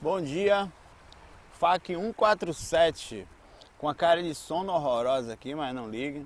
Bom 0.00 0.20
dia, 0.20 0.72
FAC 1.54 1.96
147, 1.96 3.26
com 3.78 3.88
a 3.88 3.94
cara 3.96 4.22
de 4.22 4.32
sono 4.32 4.72
horrorosa 4.72 5.32
aqui, 5.32 5.56
mas 5.56 5.74
não 5.74 5.90
ligue. 5.90 6.24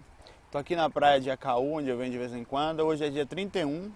Tô 0.50 0.58
aqui 0.58 0.76
na 0.76 0.90
praia 0.90 1.18
de 1.18 1.30
Acaú, 1.30 1.78
onde 1.78 1.88
eu 1.88 1.96
venho 1.96 2.12
de 2.12 2.18
vez 2.18 2.34
em 2.34 2.44
quando. 2.44 2.80
Hoje 2.80 3.06
é 3.06 3.08
dia 3.08 3.24
31. 3.24 3.90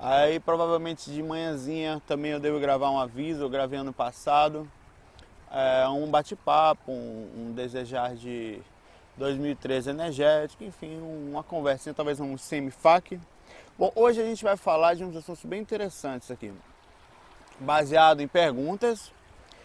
Aí 0.00 0.40
provavelmente 0.40 1.10
de 1.10 1.22
manhãzinha 1.22 2.00
também 2.06 2.30
eu 2.30 2.40
devo 2.40 2.58
gravar 2.58 2.90
um 2.90 2.98
aviso, 2.98 3.42
eu 3.42 3.50
gravei 3.50 3.78
ano 3.78 3.92
passado. 3.92 4.66
É, 5.52 5.86
um 5.86 6.10
bate-papo, 6.10 6.90
um, 6.90 7.30
um, 7.36 7.52
desejar 7.52 8.14
de 8.14 8.58
2013 9.18 9.90
energético, 9.90 10.64
enfim, 10.64 10.98
uma 11.28 11.42
conversinha, 11.42 11.92
talvez 11.92 12.20
um 12.20 12.38
semi-fac. 12.38 13.20
Bom, 13.78 13.92
hoje 13.94 14.22
a 14.22 14.24
gente 14.24 14.42
vai 14.42 14.56
falar 14.56 14.94
de 14.94 15.04
uns 15.04 15.14
assuntos 15.14 15.44
bem 15.44 15.60
interessantes 15.60 16.30
aqui 16.30 16.50
baseado 17.60 18.20
em 18.20 18.28
perguntas. 18.28 19.12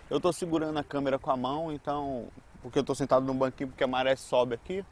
Eu 0.10 0.18
estou 0.18 0.34
segurando 0.34 0.77
a 0.77 0.84
câmera 0.84 1.20
com 1.20 1.32
a 1.32 1.38
mão, 1.38 1.72
então, 1.72 2.27
porque 2.62 2.80
eu 2.80 2.82
estou 2.82 2.96
sentado 2.96 3.26
num 3.26 3.36
banquinho, 3.36 3.70
porque 3.70 3.84
a 3.84 3.88
maré 3.88 4.16
sobe 4.16 4.55
aqui 4.55 4.84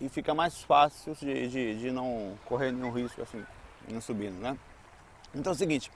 e 0.00 0.08
fica 0.08 0.34
mais 0.34 0.62
fácil 0.62 1.14
de, 1.14 1.48
de, 1.48 1.78
de 1.78 1.90
não 1.90 2.34
correr 2.44 2.70
nenhum 2.70 2.90
risco 2.90 3.22
assim, 3.22 3.42
não 3.88 4.00
subindo, 4.00 4.38
né? 4.40 4.56
Então 5.34 5.52
é 5.52 5.54
o 5.54 5.58
seguinte, 5.58 5.90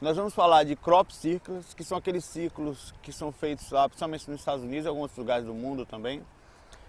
nós 0.00 0.16
vamos 0.16 0.34
falar 0.34 0.64
de 0.64 0.74
crop 0.74 1.12
circles, 1.12 1.72
que 1.72 1.84
são 1.84 1.96
aqueles 1.96 2.24
ciclos 2.24 2.92
que 3.02 3.12
são 3.12 3.30
feitos 3.30 3.70
lá, 3.70 3.88
principalmente 3.88 4.28
nos 4.28 4.40
Estados 4.40 4.64
Unidos 4.64 4.86
e 4.86 4.88
alguns 4.88 5.16
lugares 5.16 5.46
do 5.46 5.54
mundo 5.54 5.86
também, 5.86 6.22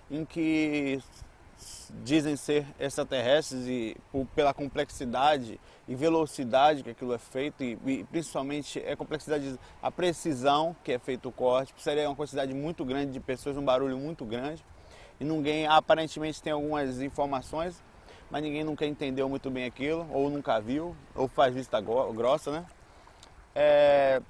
em 0.09 0.25
que 0.25 1.01
dizem 2.03 2.35
ser 2.35 2.65
extraterrestres 2.79 3.67
e 3.67 3.95
por, 4.11 4.25
pela 4.27 4.53
complexidade 4.53 5.59
e 5.87 5.95
velocidade 5.95 6.83
que 6.83 6.89
aquilo 6.89 7.13
é 7.13 7.17
feito 7.17 7.63
e, 7.63 7.77
e, 7.85 8.03
principalmente 8.05 8.79
a 8.79 8.95
complexidade, 8.95 9.57
a 9.81 9.91
precisão 9.91 10.75
que 10.83 10.91
é 10.91 10.99
feito 10.99 11.29
o 11.29 11.31
corte, 11.31 11.73
seria 11.77 12.09
uma 12.09 12.15
quantidade 12.15 12.53
muito 12.53 12.83
grande 12.83 13.11
de 13.11 13.19
pessoas, 13.19 13.57
um 13.57 13.63
barulho 13.63 13.97
muito 13.97 14.25
grande 14.25 14.63
e 15.19 15.23
ninguém 15.23 15.67
aparentemente 15.67 16.41
tem 16.41 16.51
algumas 16.51 17.01
informações, 17.01 17.81
mas 18.29 18.41
ninguém 18.41 18.63
nunca 18.63 18.85
entendeu 18.85 19.29
muito 19.29 19.49
bem 19.49 19.65
aquilo 19.65 20.07
ou 20.11 20.29
nunca 20.29 20.59
viu 20.59 20.95
ou 21.13 21.27
faz 21.27 21.53
vista 21.53 21.79
grossa, 21.79 22.51
né? 22.51 22.65
É, 23.53 24.21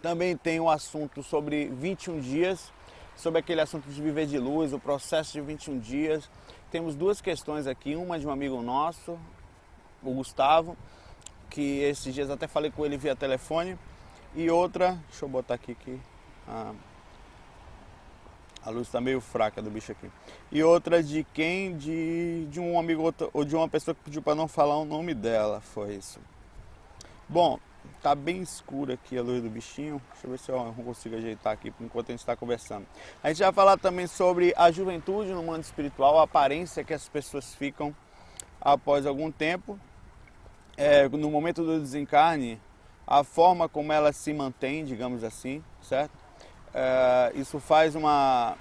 também 0.00 0.36
tem 0.36 0.58
um 0.58 0.68
assunto 0.68 1.22
sobre 1.22 1.66
21 1.68 2.18
dias 2.18 2.72
sobre 3.22 3.38
aquele 3.38 3.60
assunto 3.60 3.88
de 3.88 4.02
viver 4.02 4.26
de 4.26 4.36
luz, 4.36 4.72
o 4.72 4.80
processo 4.80 5.32
de 5.32 5.40
21 5.40 5.78
dias. 5.78 6.28
Temos 6.72 6.96
duas 6.96 7.20
questões 7.20 7.68
aqui, 7.68 7.94
uma 7.94 8.18
de 8.18 8.26
um 8.26 8.32
amigo 8.32 8.60
nosso, 8.60 9.16
o 10.02 10.12
Gustavo, 10.12 10.76
que 11.48 11.78
esses 11.82 12.12
dias 12.12 12.28
até 12.30 12.48
falei 12.48 12.72
com 12.72 12.84
ele 12.84 12.96
via 12.96 13.14
telefone, 13.14 13.78
e 14.34 14.50
outra, 14.50 14.98
deixa 15.08 15.24
eu 15.24 15.28
botar 15.28 15.54
aqui 15.54 15.76
que 15.76 16.00
a, 16.48 16.72
a 18.64 18.70
luz 18.70 18.88
está 18.88 19.00
meio 19.00 19.20
fraca 19.20 19.62
do 19.62 19.70
bicho 19.70 19.92
aqui. 19.92 20.10
E 20.50 20.60
outra 20.64 21.00
de 21.00 21.22
quem? 21.32 21.76
De, 21.76 22.46
de 22.46 22.58
um 22.58 22.76
amigo 22.76 23.14
ou 23.32 23.44
de 23.44 23.54
uma 23.54 23.68
pessoa 23.68 23.94
que 23.94 24.00
pediu 24.02 24.20
para 24.20 24.34
não 24.34 24.48
falar 24.48 24.76
o 24.78 24.84
nome 24.84 25.14
dela, 25.14 25.60
foi 25.60 25.94
isso. 25.94 26.18
Bom, 27.28 27.60
Tá 28.02 28.14
bem 28.14 28.42
escura 28.42 28.94
aqui 28.94 29.16
a 29.16 29.22
luz 29.22 29.42
do 29.42 29.48
bichinho. 29.48 30.02
Deixa 30.12 30.26
eu 30.26 30.30
ver 30.30 30.38
se 30.38 30.50
eu 30.50 30.74
consigo 30.84 31.16
ajeitar 31.16 31.52
aqui 31.52 31.72
enquanto 31.80 32.08
a 32.08 32.12
gente 32.12 32.20
está 32.20 32.34
conversando. 32.34 32.86
A 33.22 33.28
gente 33.28 33.42
vai 33.42 33.52
falar 33.52 33.78
também 33.78 34.06
sobre 34.06 34.52
a 34.56 34.70
juventude 34.72 35.30
no 35.30 35.42
mundo 35.42 35.62
espiritual, 35.62 36.18
a 36.18 36.24
aparência 36.24 36.82
que 36.82 36.92
as 36.92 37.08
pessoas 37.08 37.54
ficam 37.54 37.94
após 38.60 39.06
algum 39.06 39.30
tempo. 39.30 39.78
É, 40.76 41.08
no 41.08 41.30
momento 41.30 41.62
do 41.64 41.78
desencarne, 41.78 42.60
a 43.06 43.22
forma 43.22 43.68
como 43.68 43.92
ela 43.92 44.12
se 44.12 44.32
mantém, 44.32 44.84
digamos 44.84 45.22
assim, 45.22 45.62
certo? 45.80 46.16
É, 46.74 47.32
isso 47.34 47.60
faz 47.60 47.94
uma. 47.94 48.56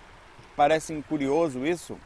Parece 0.55 0.93
curioso 1.07 1.65
isso. 1.65 1.97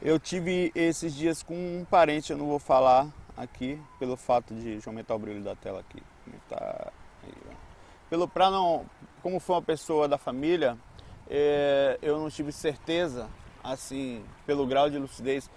Eu 0.00 0.18
tive 0.18 0.72
esses 0.74 1.14
dias 1.14 1.42
com 1.42 1.54
um 1.54 1.86
parente, 1.88 2.32
eu 2.32 2.38
não 2.38 2.46
vou 2.46 2.58
falar 2.58 3.08
aqui 3.36 3.80
pelo 3.98 4.16
fato 4.16 4.54
de 4.54 4.62
deixa 4.62 4.88
eu 4.88 4.92
aumentar 4.92 5.14
o 5.14 5.18
brilho 5.18 5.42
da 5.42 5.54
tela 5.54 5.80
aqui 5.80 6.02
tá 6.48 6.92
aí, 7.22 7.32
pelo 8.08 8.26
para 8.26 8.50
não 8.50 8.86
como 9.22 9.38
foi 9.38 9.56
uma 9.56 9.62
pessoa 9.62 10.08
da 10.08 10.16
família 10.16 10.76
é, 11.28 11.98
eu 12.00 12.18
não 12.18 12.30
tive 12.30 12.52
certeza 12.52 13.28
assim 13.62 14.24
pelo 14.46 14.66
grau 14.66 14.88
de 14.88 14.98
lucidez. 14.98 15.50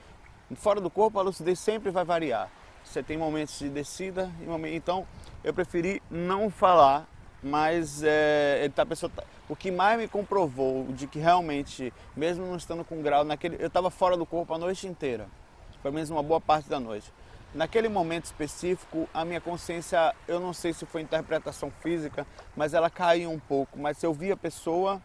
Fora 0.56 0.82
do 0.82 0.90
corpo 0.90 1.20
a 1.20 1.22
lucidez 1.22 1.60
sempre 1.60 1.92
vai 1.92 2.04
variar. 2.04 2.50
Você 2.84 3.04
tem 3.04 3.18
momentos 3.18 3.60
de 3.60 3.70
descida 3.70 4.32
então 4.74 5.06
eu 5.44 5.54
preferi 5.54 6.02
não 6.10 6.50
falar 6.50 7.08
mas 7.42 8.04
é, 8.04 8.60
ele 8.64 8.74
tá, 8.74 8.86
pessoa, 8.86 9.10
tá, 9.16 9.24
o 9.48 9.56
que 9.56 9.72
mais 9.72 9.98
me 9.98 10.10
comprovou 10.10 10.88
de 10.88 11.08
que 11.08 11.20
realmente 11.20 11.94
mesmo 12.16 12.46
não 12.46 12.58
estando 12.58 12.84
com 12.84 13.02
grau 13.02 13.24
naquele 13.24 13.62
eu 13.62 13.68
estava 13.68 13.90
fora 13.90 14.18
do 14.18 14.26
corpo 14.26 14.54
a 14.54 14.58
noite 14.58 14.88
inteira. 14.88 15.28
Pelo 15.84 15.94
menos 15.94 16.10
uma 16.10 16.24
boa 16.24 16.42
parte 16.42 16.68
da 16.68 16.80
noite 16.80 17.14
Naquele 17.54 17.90
momento 17.90 18.26
específico, 18.26 19.10
a 19.12 19.26
minha 19.26 19.42
consciência, 19.42 20.14
eu 20.28 20.40
não 20.40 20.54
sei 20.54 20.72
se 20.72 20.86
foi 20.86 21.02
interpretação 21.02 21.72
física, 21.82 22.26
mas 22.56 22.76
ela 22.76 22.90
caiu 22.90 23.32
um 23.32 23.40
pouco. 23.40 23.80
Mas 23.80 24.04
eu 24.04 24.14
vi 24.14 24.32
a 24.32 24.38
pessoa 24.38 25.02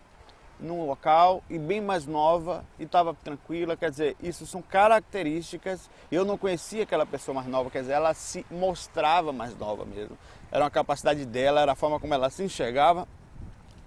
num 0.61 0.87
local 0.87 1.43
e 1.49 1.59
bem 1.59 1.81
mais 1.81 2.07
nova 2.07 2.65
e 2.79 2.85
estava 2.85 3.15
tranquila, 3.15 3.77
quer 3.77 3.91
dizer, 3.91 4.17
isso 4.23 4.47
são 4.47 4.61
características. 4.61 5.89
Eu 6.13 6.25
não 6.25 6.37
conhecia 6.37 6.83
aquela 6.83 7.07
pessoa 7.07 7.35
mais 7.35 7.47
nova, 7.47 7.71
quer 7.71 7.81
dizer, 7.81 7.95
ela 7.95 8.13
se 8.13 8.45
mostrava 8.51 9.33
mais 9.33 9.57
nova 9.57 9.87
mesmo. 9.87 10.17
Era 10.53 10.65
uma 10.65 10.71
capacidade 10.71 11.25
dela, 11.25 11.63
era 11.63 11.73
a 11.73 11.75
forma 11.75 11.99
como 11.99 12.13
ela 12.13 12.29
se 12.29 12.45
enxergava 12.45 13.09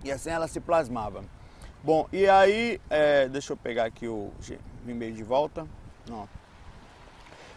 e 0.04 0.12
assim 0.12 0.32
ela 0.32 0.48
se 0.48 0.60
plasmava. 0.60 1.24
Bom, 1.84 2.08
e 2.12 2.28
aí, 2.28 2.82
é, 2.90 3.30
deixa 3.30 3.54
eu 3.54 3.58
pegar 3.58 3.86
aqui 3.86 4.08
o 4.08 4.32
e-mail 4.88 5.14
de 5.14 5.24
volta. 5.24 5.68
Não, 6.10 6.28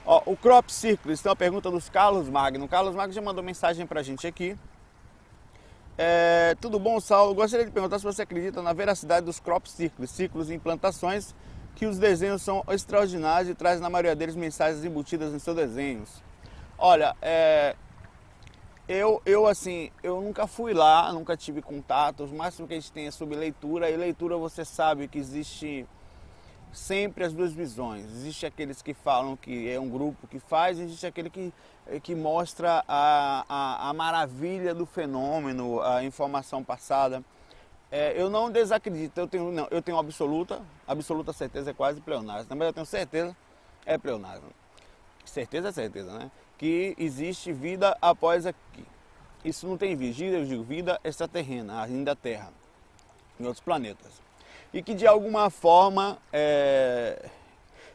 Ó, 0.05 0.23
o 0.27 0.37
Crop 0.37 0.71
Circles, 0.71 1.21
tem 1.21 1.31
uma 1.31 1.37
pergunta 1.37 1.71
dos 1.71 1.89
Carlos 1.89 2.29
Magno. 2.29 2.65
O 2.65 2.69
Carlos 2.69 2.95
Magno 2.95 3.13
já 3.13 3.21
mandou 3.21 3.45
mensagem 3.45 3.87
pra 3.87 4.03
gente 4.03 4.27
aqui. 4.27 4.57
É, 5.97 6.57
tudo 6.61 6.79
bom, 6.79 6.99
Saulo? 6.99 7.35
Gostaria 7.35 7.67
de 7.67 7.73
perguntar 7.73 7.99
se 7.99 8.05
você 8.05 8.23
acredita 8.23 8.63
na 8.63 8.73
veracidade 8.73 9.27
dos 9.27 9.39
crop 9.39 9.69
circles, 9.69 10.11
ciclos 10.11 10.49
e 10.49 10.55
implantações, 10.55 11.35
que 11.77 11.85
os 11.85 11.99
desenhos 11.99 12.41
são 12.41 12.65
extraordinários 12.69 13.51
e 13.51 13.55
trazem 13.55 13.83
na 13.83 13.91
maioria 13.91 14.17
deles 14.17 14.35
mensagens 14.35 14.85
embutidas 14.85 15.35
em 15.35 15.39
seus 15.39 15.57
desenhos. 15.57 16.23
Olha, 16.79 17.15
é, 17.21 17.77
eu, 18.89 19.21
eu 19.27 19.47
assim, 19.47 19.91
eu 20.03 20.21
nunca 20.21 20.47
fui 20.47 20.73
lá, 20.73 21.13
nunca 21.13 21.37
tive 21.37 21.61
contato. 21.61 22.25
O 22.25 22.35
máximo 22.35 22.67
que 22.67 22.73
a 22.73 22.81
gente 22.81 22.91
tem 22.91 23.07
é 23.07 23.11
sobre 23.11 23.37
leitura. 23.37 23.91
E 23.91 23.97
leitura 23.97 24.37
você 24.39 24.65
sabe 24.65 25.07
que 25.07 25.19
existe 25.19 25.87
sempre 26.73 27.25
as 27.25 27.33
duas 27.33 27.53
visões. 27.53 28.05
Existe 28.05 28.47
aqueles 28.47 28.83
que 28.83 28.95
falam 28.95 29.37
que 29.37 29.69
é 29.69 29.79
um 29.79 29.89
grupo 29.89 30.27
que 30.27 30.39
faz, 30.39 30.79
existe 30.79 31.07
aquele 31.07 31.31
que, 31.31 31.53
que 32.03 32.15
mostra 32.15 32.85
a, 32.87 33.45
a, 33.49 33.91
a 33.91 33.93
maravilha 33.93 34.75
do 34.75 34.87
fenômeno, 34.87 35.81
a 35.81 36.05
informação 36.05 36.63
passada. 36.63 37.23
É, 37.91 38.21
eu 38.21 38.31
não 38.31 38.51
desacredito, 38.51 39.19
eu 39.19 39.27
tenho, 39.27 39.51
não, 39.51 39.67
eu 39.71 39.83
tenho 39.83 39.99
absoluta, 39.99 40.63
absoluta 40.87 41.33
certeza 41.33 41.71
é 41.71 41.75
quase 41.75 42.01
pleonasmo. 42.01 42.49
Também 42.49 42.69
eu 42.69 42.73
tenho 42.73 42.87
certeza, 42.87 43.37
é 43.85 43.99
pleonasmo. 43.99 44.49
Certeza 45.25 45.69
é 45.69 45.73
certeza, 45.73 46.13
né? 46.17 46.31
Que 46.57 46.95
existe 46.99 47.53
vida 47.53 47.97
após 48.01 48.47
aqui. 48.47 48.85
Isso 49.45 49.67
não 49.67 49.77
tem 49.77 49.97
vida, 49.97 50.37
eu 50.37 50.45
digo 50.45 50.63
vida 50.63 51.01
extraterrena, 51.03 51.83
ainda 51.83 52.15
Terra, 52.15 52.53
em 53.39 53.45
outros 53.45 53.65
planetas 53.65 54.30
e 54.73 54.83
que 54.83 54.95
de 54.95 55.07
alguma 55.07 55.51
forma 55.51 56.19
é, 56.33 57.29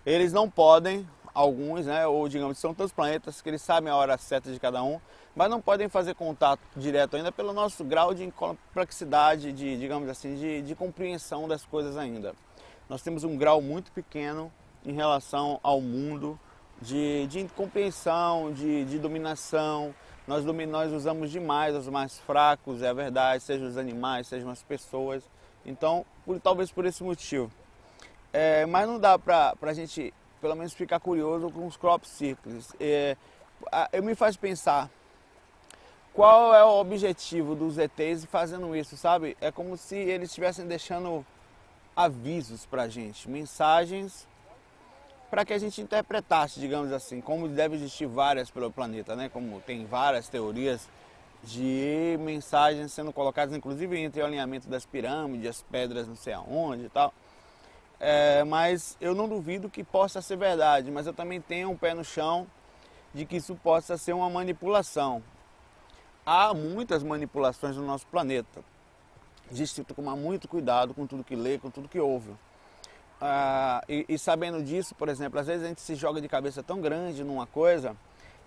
eles 0.06 0.34
não 0.34 0.50
podem, 0.50 1.08
alguns, 1.34 1.86
né, 1.86 2.06
ou 2.08 2.28
digamos, 2.30 2.58
são 2.58 2.74
tantos 2.74 2.94
planetas 2.94 3.41
que 3.41 3.50
eles 3.50 3.62
sabem 3.62 3.91
a 3.91 3.96
hora 3.96 4.18
certa 4.18 4.52
de 4.52 4.59
cada 4.59 4.84
um, 4.84 5.00
mas 5.36 5.50
não 5.50 5.59
podem 5.59 5.90
fazer 5.90 6.16
contato 6.16 6.62
direto 6.75 7.18
ainda 7.18 7.31
pelo 7.31 7.52
nosso 7.52 7.84
grau 7.84 8.13
de 8.13 8.30
complexidade, 8.31 9.51
de, 9.51 9.77
digamos 9.77 10.07
assim, 10.07 10.36
de, 10.36 10.62
de 10.62 10.75
compreensão 10.75 11.48
das 11.48 11.66
coisas 11.66 11.98
ainda. 11.98 12.33
Nós 12.88 13.01
temos 13.01 13.24
um 13.24 13.36
grau 13.36 13.62
muito 13.62 13.92
pequeno 13.92 14.51
em 14.86 14.94
relação 14.94 15.60
ao 15.62 15.81
mundo 15.81 16.39
de, 16.81 17.27
de 17.27 17.45
compreensão, 17.56 18.54
de, 18.54 18.86
de 18.86 19.00
dominação. 19.00 19.94
Nós, 20.27 20.45
nós 20.45 20.92
usamos 20.94 21.31
demais 21.31 21.75
os 21.75 21.88
mais 21.88 22.19
fracos, 22.19 22.81
é 22.81 22.94
verdade, 22.94 23.44
sejam 23.44 23.68
os 23.68 23.77
animais, 23.77 24.27
sejam 24.27 24.50
as 24.50 24.63
pessoas. 24.63 25.24
Então, 25.65 26.06
por, 26.25 26.39
talvez 26.39 26.71
por 26.71 26.85
esse 26.85 27.03
motivo. 27.03 27.51
É, 28.31 28.65
mas 28.65 28.88
não 28.88 29.00
dá 29.00 29.17
pra, 29.17 29.56
pra 29.56 29.73
gente, 29.73 30.13
pelo 30.41 30.56
menos, 30.56 30.73
ficar 30.73 31.00
curioso 31.00 31.50
com 31.50 31.65
os 31.65 31.77
crop 31.77 32.06
circles. 32.06 32.73
É, 32.79 33.17
eu 33.91 34.03
me 34.03 34.15
faz 34.15 34.35
pensar 34.35 34.89
qual 36.13 36.53
é 36.53 36.63
o 36.63 36.79
objetivo 36.79 37.56
dos 37.56 37.77
ETs 37.77 38.25
fazendo 38.25 38.75
isso, 38.75 38.95
sabe? 38.95 39.35
É 39.41 39.51
como 39.51 39.75
se 39.77 39.95
eles 39.95 40.29
estivessem 40.29 40.65
deixando 40.67 41.25
avisos 41.95 42.65
pra 42.65 42.88
gente, 42.88 43.29
mensagens 43.29 44.27
para 45.29 45.44
que 45.44 45.53
a 45.53 45.57
gente 45.57 45.81
interpretasse, 45.81 46.59
digamos 46.59 46.91
assim, 46.91 47.19
como 47.19 47.47
deve 47.47 47.75
existir 47.75 48.06
várias 48.06 48.50
pelo 48.50 48.71
planeta, 48.71 49.15
né? 49.15 49.27
Como 49.27 49.59
tem 49.62 49.85
várias 49.85 50.29
teorias 50.29 50.88
de 51.45 52.18
mensagens 52.19 52.92
sendo 52.92 53.13
colocadas, 53.13 53.56
inclusive 53.56 53.97
entre 54.00 54.21
o 54.21 54.25
alinhamento 54.25 54.68
das 54.68 54.86
pirâmides, 54.86 55.47
as 55.47 55.62
pedras 55.62 56.07
não 56.07 56.15
sei 56.15 56.33
aonde 56.33 56.86
e 56.86 56.89
tal. 56.89 57.13
É, 58.00 58.44
mas 58.44 58.97
eu 59.00 59.15
não 59.15 59.30
duvido 59.30 59.69
que 59.69 59.83
possa 59.83 60.21
ser 60.21 60.38
verdade, 60.38 60.92
mas 60.92 61.07
eu 61.07 61.13
também 61.13 61.39
tenho 61.39 61.69
um 61.69 61.77
pé 61.77 61.94
no 61.94 62.03
chão 62.03 62.47
de 63.13 63.25
que 63.25 63.38
isso 63.38 63.56
possa 63.56 63.97
ser 63.97 64.13
uma 64.13 64.30
manipulação. 64.30 65.24
Há 66.25 66.53
muitas 66.53 67.03
manipulações 67.03 67.77
no 67.77 67.86
nosso 67.86 68.07
planeta. 68.07 68.62
Existe 69.51 69.83
tomar 69.83 70.15
muito 70.15 70.48
cuidado 70.48 70.94
com 70.94 71.06
tudo 71.06 71.24
que 71.24 71.36
lê, 71.36 71.59
com 71.59 71.69
tudo 71.69 71.88
que 71.88 72.00
ouve. 72.00 72.31
Ah, 73.21 73.83
e, 73.88 74.06
e 74.09 74.18
sabendo 74.18 74.62
disso, 74.62 74.95
por 74.95 75.07
exemplo, 75.07 75.39
às 75.39 75.48
vezes 75.48 75.63
a 75.63 75.68
gente 75.68 75.81
se 75.81 75.95
joga 75.95 76.19
de 76.19 76.27
cabeça 76.27 76.63
tão 76.63 76.81
grande 76.81 77.24
numa 77.24 77.45
coisa 77.45 77.95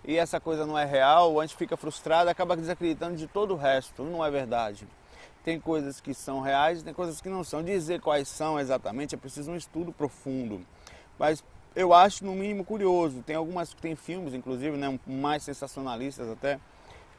e 0.04 0.16
essa 0.16 0.40
coisa 0.40 0.66
não 0.66 0.78
é 0.78 0.84
real, 0.84 1.40
a 1.40 1.46
gente 1.46 1.56
fica 1.56 1.76
frustrado, 1.76 2.30
acaba 2.30 2.56
desacreditando 2.56 3.16
de 3.16 3.26
todo 3.26 3.54
o 3.54 3.56
resto, 3.56 4.02
não 4.04 4.24
é 4.24 4.30
verdade. 4.30 4.86
Tem 5.44 5.58
coisas 5.58 6.00
que 6.00 6.12
são 6.12 6.40
reais, 6.40 6.82
tem 6.82 6.92
coisas 6.92 7.20
que 7.20 7.28
não 7.28 7.42
são. 7.42 7.62
Dizer 7.62 8.00
quais 8.00 8.28
são 8.28 8.58
exatamente 8.58 9.14
é 9.14 9.18
preciso 9.18 9.50
um 9.50 9.56
estudo 9.56 9.92
profundo. 9.92 10.60
Mas 11.18 11.42
eu 11.74 11.94
acho 11.94 12.24
no 12.24 12.34
mínimo 12.34 12.64
curioso. 12.64 13.22
Tem 13.22 13.36
algumas 13.36 13.72
tem 13.74 13.94
filmes, 13.96 14.34
inclusive, 14.34 14.76
né, 14.76 14.98
mais 15.06 15.42
sensacionalistas 15.42 16.28
até, 16.28 16.58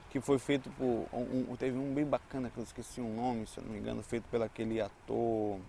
que 0.09 0.19
foi 0.19 0.37
feito 0.37 0.69
por 0.71 1.07
um, 1.13 1.55
teve 1.55 1.77
um 1.77 1.93
bem 1.93 2.05
bacana 2.05 2.49
que 2.49 2.57
eu 2.57 2.63
esqueci 2.63 2.99
o 2.99 3.05
um 3.05 3.15
nome, 3.15 3.47
se 3.47 3.57
eu 3.57 3.63
não 3.63 3.71
me 3.71 3.79
engano, 3.79 4.03
feito 4.03 4.25
pelo 4.29 4.43
aquele 4.43 4.81
ator. 4.81 5.59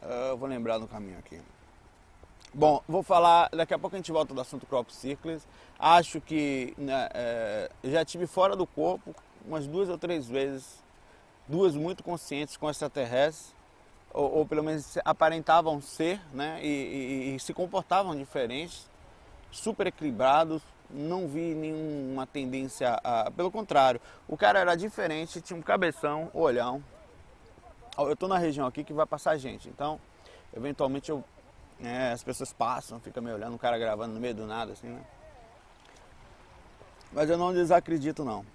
Uh, 0.00 0.30
eu 0.30 0.36
vou 0.36 0.48
lembrar 0.48 0.78
no 0.78 0.88
caminho 0.88 1.18
aqui. 1.18 1.40
Bom, 2.54 2.82
vou 2.86 3.02
falar, 3.02 3.48
daqui 3.50 3.72
a 3.72 3.78
pouco 3.78 3.96
a 3.96 3.98
gente 3.98 4.12
volta 4.12 4.34
do 4.34 4.40
assunto 4.40 4.66
crop 4.66 4.92
circles. 4.92 5.48
Acho 5.78 6.20
que 6.20 6.74
né, 6.76 7.08
é, 7.14 7.70
já 7.82 8.04
tive 8.04 8.26
fora 8.26 8.54
do 8.54 8.66
corpo 8.66 9.14
umas 9.46 9.66
duas 9.66 9.88
ou 9.88 9.96
três 9.96 10.28
vezes, 10.28 10.84
duas 11.48 11.74
muito 11.74 12.04
conscientes 12.04 12.58
com 12.58 12.68
extraterrestres, 12.68 13.54
ou, 14.12 14.38
ou 14.38 14.46
pelo 14.46 14.62
menos 14.62 14.98
aparentavam 15.02 15.80
ser, 15.80 16.20
né, 16.30 16.60
e, 16.62 16.66
e, 16.66 17.34
e 17.34 17.40
se 17.40 17.54
comportavam 17.54 18.14
diferentes, 18.14 18.86
super 19.50 19.86
equilibrados, 19.86 20.60
não 20.90 21.26
vi 21.26 21.54
nenhuma 21.54 22.26
tendência 22.26 23.00
a. 23.02 23.30
Pelo 23.30 23.50
contrário, 23.50 23.98
o 24.28 24.36
cara 24.36 24.58
era 24.58 24.74
diferente, 24.74 25.40
tinha 25.40 25.58
um 25.58 25.62
cabeção, 25.62 26.30
olhão. 26.34 26.84
Eu 27.96 28.12
estou 28.12 28.28
na 28.28 28.36
região 28.36 28.66
aqui 28.66 28.84
que 28.84 28.92
vai 28.92 29.06
passar 29.06 29.38
gente, 29.38 29.70
então 29.70 29.98
eventualmente 30.54 31.10
eu 31.10 31.24
é, 31.82 32.12
as 32.12 32.22
pessoas 32.22 32.52
passam, 32.52 33.00
ficam 33.00 33.22
me 33.22 33.32
olhando, 33.32 33.54
um 33.54 33.58
cara 33.58 33.78
gravando 33.78 34.14
no 34.14 34.20
meio 34.20 34.34
do 34.34 34.46
nada, 34.46 34.72
assim, 34.72 34.88
né? 34.88 35.04
Mas 37.12 37.28
eu 37.28 37.36
não 37.36 37.52
desacredito, 37.52 38.24
não. 38.24 38.46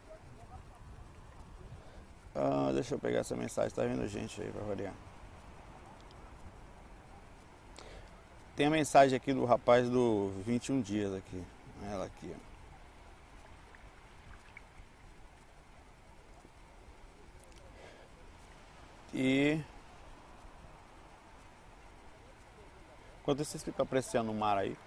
Ah, 2.33 2.71
deixa 2.73 2.95
eu 2.95 2.99
pegar 2.99 3.19
essa 3.19 3.35
mensagem, 3.35 3.71
tá 3.71 3.83
vindo 3.83 4.07
gente 4.07 4.41
aí 4.41 4.51
pra 4.51 4.63
variar. 4.63 4.93
Tem 8.55 8.65
a 8.65 8.71
mensagem 8.71 9.15
aqui 9.15 9.33
do 9.33 9.45
rapaz 9.45 9.89
do 9.89 10.31
21 10.45 10.81
dias 10.81 11.13
aqui. 11.13 11.43
Ela 11.83 12.05
aqui, 12.05 12.33
ó. 12.33 12.47
E 19.13 19.61
Enquanto 23.27 23.43
vocês 23.43 23.61
ficam 23.61 23.83
apreciando 23.83 24.31
o 24.31 24.33
mar 24.33 24.57
aí. 24.57 24.77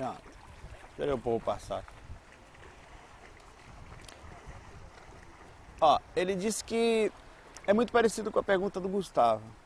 Ah, 0.00 0.16
deixa 0.98 1.14
o 1.14 1.18
povo 1.20 1.44
passar. 1.44 1.84
Ó, 5.80 6.00
ele 6.16 6.34
disse 6.34 6.64
que 6.64 7.12
é 7.68 7.72
muito 7.72 7.92
parecido 7.92 8.32
com 8.32 8.40
a 8.40 8.42
pergunta 8.42 8.80
do 8.80 8.88
Gustavo 8.88 9.63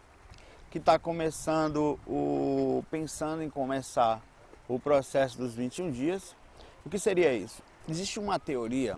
que 0.78 0.82
está 0.82 0.96
começando 0.96 1.98
o 2.06 2.84
pensando 2.88 3.42
em 3.42 3.50
começar 3.50 4.22
o 4.68 4.78
processo 4.78 5.36
dos 5.36 5.52
21 5.52 5.90
dias. 5.90 6.36
O 6.84 6.88
que 6.88 7.00
seria 7.00 7.34
isso? 7.34 7.60
Existe 7.88 8.20
uma 8.20 8.38
teoria. 8.38 8.96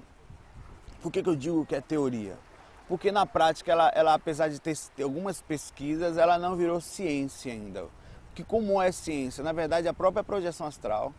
Por 1.02 1.10
que, 1.10 1.22
que 1.22 1.28
eu 1.30 1.34
digo 1.34 1.64
que 1.64 1.74
é 1.74 1.80
teoria? 1.80 2.36
Porque 2.86 3.10
na 3.10 3.24
prática 3.24 3.72
ela, 3.72 3.90
ela 3.94 4.12
apesar 4.12 4.48
de 4.48 4.60
ter, 4.60 4.76
algumas 5.02 5.40
pesquisas, 5.40 6.18
ela 6.18 6.38
não 6.38 6.54
virou 6.54 6.82
ciência 6.82 7.50
ainda. 7.50 7.86
Que 8.34 8.44
como 8.44 8.80
é 8.82 8.92
ciência? 8.92 9.42
Na 9.42 9.52
verdade, 9.52 9.88
a 9.88 9.94
própria 9.94 10.22
projeção 10.22 10.66
astral, 10.66 11.14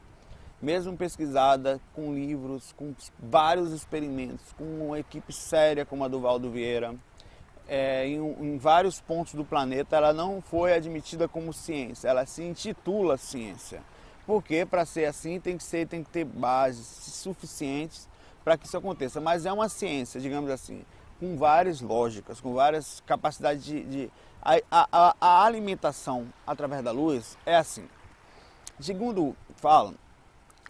mesmo 0.62 0.96
pesquisada 0.96 1.82
com 1.96 2.14
livros, 2.14 2.72
com 2.78 2.94
vários 3.20 3.72
experimentos, 3.72 4.54
com 4.54 4.90
uma 4.90 5.00
equipe 5.00 5.34
séria 5.34 5.86
como 5.86 6.04
a 6.04 6.08
do 6.08 6.20
Valdo 6.20 6.52
Vieira, 6.52 6.94
é, 7.74 8.06
em, 8.06 8.18
em, 8.18 8.58
vários 8.58 9.00
pontos 9.00 9.34
do 9.34 9.46
planeta, 9.46 9.96
ela 9.96 10.12
não 10.12 10.42
foi 10.42 10.74
admitida 10.74 11.26
como 11.26 11.54
ciência, 11.54 12.10
ela 12.10 12.26
se 12.26 12.44
intitula 12.44 13.16
ciência. 13.16 13.82
Porque 14.28 14.66
para 14.66 14.86
ser 14.86 15.06
assim 15.06 15.40
tem 15.40 15.56
que 15.56 15.64
ser, 15.64 15.88
tem 15.88 16.04
que 16.04 16.10
ter 16.10 16.26
bases 16.26 16.86
suficientes 16.86 18.10
para 18.44 18.58
que 18.58 18.66
isso 18.66 18.76
aconteça. 18.76 19.22
Mas 19.22 19.46
é 19.46 19.54
uma 19.54 19.70
ciência, 19.70 20.20
digamos 20.20 20.52
assim, 20.52 20.84
com 21.18 21.38
várias 21.38 21.80
lógicas, 21.80 22.42
com 22.42 22.54
várias 22.54 23.02
capacidades 23.06 23.64
de. 23.64 23.84
de 23.86 24.12
a, 24.42 24.60
a, 24.92 25.16
a 25.22 25.46
alimentação 25.46 26.28
através 26.46 26.84
da 26.84 26.92
luz 26.92 27.38
é 27.46 27.56
assim. 27.56 27.88
Segundo 28.82 29.34
falam, 29.56 29.96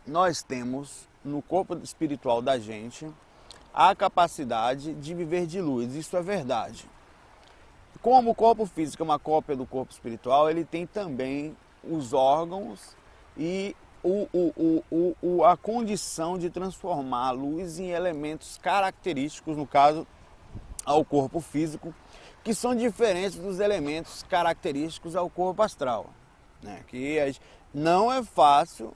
nós 0.06 0.44
temos 0.44 1.10
no 1.26 1.42
corpo 1.42 1.76
espiritual 1.78 2.44
da 2.44 2.60
gente 2.60 3.10
a 3.74 3.96
capacidade 3.96 4.94
de 4.94 5.14
viver 5.14 5.46
de 5.46 5.62
luz. 5.62 5.96
Isso 5.96 6.16
é 6.18 6.22
verdade. 6.22 6.90
Como 8.02 8.32
o 8.32 8.36
corpo 8.36 8.66
físico 8.66 9.04
é 9.04 9.06
uma 9.06 9.20
cópia 9.20 9.56
do 9.56 9.66
corpo 9.66 9.92
espiritual, 9.92 10.50
ele 10.50 10.66
tem 10.66 10.86
também 10.86 11.56
os 11.84 12.14
órgãos 12.14 12.96
e 13.38 13.76
o, 14.04 14.28
o, 14.34 15.16
o, 15.22 15.44
a 15.46 15.56
condição 15.56 16.38
de 16.38 16.50
transformar 16.50 17.28
a 17.28 17.32
luz 17.32 17.80
em 17.80 17.90
elementos 17.90 18.58
característicos, 18.58 19.56
no 19.56 19.68
caso, 19.68 20.08
ao 20.84 21.06
corpo 21.06 21.40
físico, 21.40 21.94
que 22.44 22.56
são 22.56 22.76
diferentes 22.76 23.38
dos 23.38 23.60
elementos 23.60 24.24
característicos 24.24 25.16
ao 25.16 25.30
corpo 25.30 25.62
astral. 25.62 26.08
Né? 26.62 26.84
Que 26.88 27.36
não 27.72 28.12
é 28.12 28.24
fácil, 28.24 28.94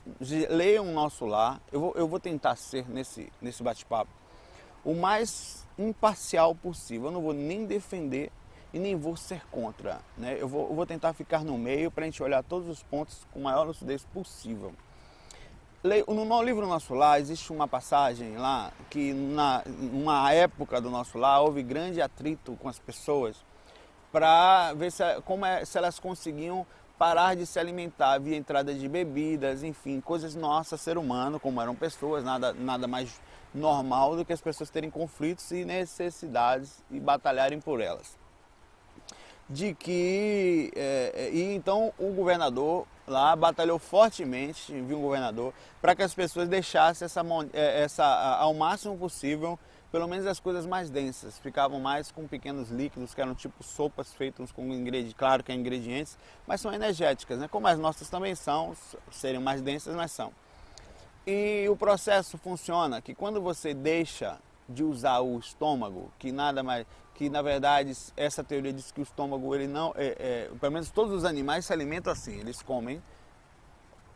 leiam 0.50 0.90
o 0.90 0.92
nosso 0.92 1.26
lar, 1.26 1.62
eu 1.72 1.80
vou, 1.80 1.94
eu 1.96 2.08
vou 2.08 2.20
tentar 2.20 2.56
ser 2.56 2.90
nesse, 2.90 3.32
nesse 3.40 3.62
bate-papo 3.62 4.25
o 4.86 4.94
mais 4.94 5.68
imparcial 5.78 6.56
possível. 6.56 7.08
Eu 7.08 7.12
não 7.12 7.22
vou 7.22 7.34
nem 7.34 7.66
defender 7.66 8.32
e 8.74 8.80
nem 8.80 8.96
vou 8.96 9.18
ser 9.18 9.46
contra. 9.48 10.00
Né? 10.18 10.38
Eu, 10.40 10.48
vou, 10.48 10.70
eu 10.70 10.76
vou 10.76 10.86
tentar 10.86 11.14
ficar 11.14 11.44
no 11.44 11.58
meio 11.58 11.90
para 11.90 12.04
a 12.04 12.06
gente 12.06 12.22
olhar 12.22 12.44
todos 12.44 12.70
os 12.70 12.84
pontos 12.84 13.26
com 13.34 13.40
a 13.40 13.44
maior 13.44 13.64
lucidez 13.66 14.06
possível. 14.06 14.74
No 15.84 16.42
livro 16.42 16.66
Nosso 16.66 16.96
Lar 16.96 17.20
existe 17.20 17.54
uma 17.54 17.68
passagem 17.68 18.38
lá 18.38 18.72
que 18.90 19.14
na 19.14 19.62
uma 19.94 20.34
época 20.34 20.82
do 20.82 20.90
nosso 20.90 21.16
lar 21.16 21.44
houve 21.44 21.62
grande 21.62 22.02
atrito 22.02 22.58
com 22.60 22.68
as 22.68 22.80
pessoas 22.80 23.38
para 24.12 24.74
ver 24.74 24.92
se, 24.92 25.04
como 25.26 25.46
é, 25.46 25.64
se 25.64 25.78
elas 25.78 26.00
conseguiam 26.00 26.66
parar 26.98 27.36
de 27.36 27.46
se 27.46 27.60
alimentar 27.60 28.18
via 28.20 28.36
entrada 28.36 28.74
de 28.74 28.88
bebidas, 28.88 29.64
enfim, 29.64 30.00
coisas 30.00 30.36
nossas, 30.36 30.82
ser 30.82 30.98
humano, 30.98 31.40
como 31.40 31.62
eram 31.62 31.76
pessoas, 31.76 32.24
nada, 32.24 32.54
nada 32.54 32.88
mais 32.88 33.20
normal 33.54 34.16
do 34.16 34.26
que 34.26 34.34
as 34.34 34.42
pessoas 34.42 34.70
terem 34.70 34.90
conflitos 34.90 35.52
e 35.52 35.66
necessidades 35.66 36.84
e 36.92 37.00
batalharem 37.00 37.60
por 37.60 37.82
elas. 37.82 38.18
De 39.48 39.74
que. 39.76 40.72
É, 40.76 41.12
é 41.16 41.30
e 41.32 41.56
então 41.56 41.94
o 42.00 42.12
governador 42.14 42.88
lá 43.08 43.36
batalhou 43.36 43.78
fortemente, 43.78 44.74
viu 44.82 44.98
um 44.98 45.02
governador, 45.02 45.54
para 45.82 45.96
que 45.96 46.02
as 46.02 46.14
pessoas 46.14 46.50
deixassem 46.50 47.06
essa, 47.06 47.22
é, 47.54 47.84
essa, 47.84 48.06
ao 48.38 48.54
máximo 48.54 48.98
possível, 48.98 49.60
pelo 49.96 50.10
menos 50.10 50.28
as 50.28 50.42
coisas 50.42 50.66
mais 50.66 50.90
densas. 50.90 51.40
Ficavam 51.40 51.80
mais 51.80 52.12
com 52.12 52.28
pequenos 52.28 52.70
líquidos, 52.70 53.14
que 53.14 53.22
eram 53.22 53.34
tipo 53.34 53.64
sopas 53.64 54.14
feitas 54.14 54.52
com 54.52 54.64
ingredientes, 54.66 55.16
claro 55.18 55.42
que 55.42 55.54
é 55.54 55.56
ingredientes, 55.56 56.18
mas 56.46 56.60
são 56.60 56.74
energéticas, 56.74 57.40
né? 57.40 57.48
como 57.48 57.66
as 57.66 57.80
nossas 57.80 58.10
também 58.10 58.36
são, 58.36 58.76
serem 59.10 59.40
mais 59.40 59.62
densas, 59.62 59.96
mas 59.96 60.12
são. 60.12 60.34
E 61.26 61.66
o 61.70 61.78
processo 61.78 62.38
funciona 62.38 63.02
que 63.02 63.16
quando 63.16 63.42
você 63.42 63.74
deixa 63.74 64.38
de 64.68 64.84
usar 64.84 65.22
o 65.22 65.40
estômago, 65.40 66.12
que 66.20 66.30
nada 66.30 66.62
mais, 66.62 66.86
que 67.14 67.30
na 67.30 67.42
verdade 67.42 67.94
essa 68.18 68.44
teoria 68.44 68.74
diz 68.74 68.92
que 68.92 69.00
o 69.00 69.04
estômago 69.04 69.56
ele 69.56 69.66
não, 69.66 69.94
é, 69.96 70.08
é, 70.20 70.52
pelo 70.60 70.74
menos 70.74 70.90
todos 70.90 71.14
os 71.14 71.24
animais 71.24 71.68
se 71.68 71.72
alimentam 71.72 72.12
assim, 72.12 72.38
eles 72.38 72.62
comem, 72.62 73.02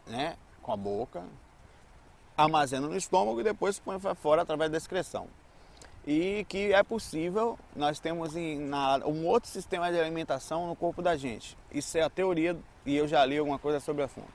né, 0.06 0.36
com 0.62 0.74
a 0.74 0.78
boca. 0.78 1.24
armazena 2.36 2.86
no 2.86 2.98
estômago 2.98 3.40
e 3.40 3.46
depois 3.46 3.80
põe 3.80 3.98
para 3.98 4.14
fora 4.14 4.42
através 4.42 4.70
da 4.70 4.76
excreção. 4.76 5.39
E 6.08 6.46
que 6.50 6.74
é 6.74 6.82
possível, 6.82 7.58
nós 7.76 8.00
temos 8.00 8.36
em, 8.36 8.60
na, 8.60 8.98
um 9.06 9.26
outro 9.28 9.50
sistema 9.50 9.92
de 9.92 10.00
alimentação 10.00 10.66
no 10.68 10.76
corpo 10.76 11.02
da 11.02 11.16
gente. 11.16 11.58
Isso 11.72 11.98
é 11.98 12.02
a 12.02 12.10
teoria, 12.10 12.58
e 12.86 12.96
eu 12.96 13.08
já 13.08 13.24
li 13.26 13.38
alguma 13.38 13.60
coisa 13.60 13.80
sobre 13.80 14.04
a 14.04 14.08
fundo. 14.08 14.28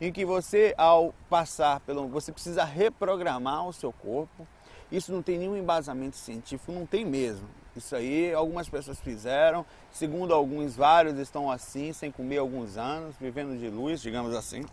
Em 0.00 0.12
que 0.12 0.24
você, 0.24 0.74
ao 0.76 1.14
passar 1.30 1.80
pelo. 1.80 2.06
Você 2.08 2.30
precisa 2.30 2.64
reprogramar 2.64 3.66
o 3.66 3.72
seu 3.72 3.92
corpo. 3.92 4.46
Isso 4.92 5.10
não 5.12 5.22
tem 5.22 5.38
nenhum 5.38 5.56
embasamento 5.56 6.16
científico, 6.16 6.70
não 6.70 6.86
tem 6.86 7.04
mesmo. 7.04 7.48
Isso 7.74 7.94
aí 7.94 8.32
algumas 8.32 8.68
pessoas 8.68 8.98
fizeram, 9.00 9.66
segundo 9.90 10.32
alguns, 10.32 10.76
vários 10.76 11.18
estão 11.18 11.50
assim, 11.50 11.92
sem 11.92 12.10
comer 12.10 12.38
alguns 12.38 12.76
anos, 12.76 13.16
vivendo 13.20 13.58
de 13.58 13.68
luz, 13.68 14.00
digamos 14.00 14.34
assim. 14.34 14.64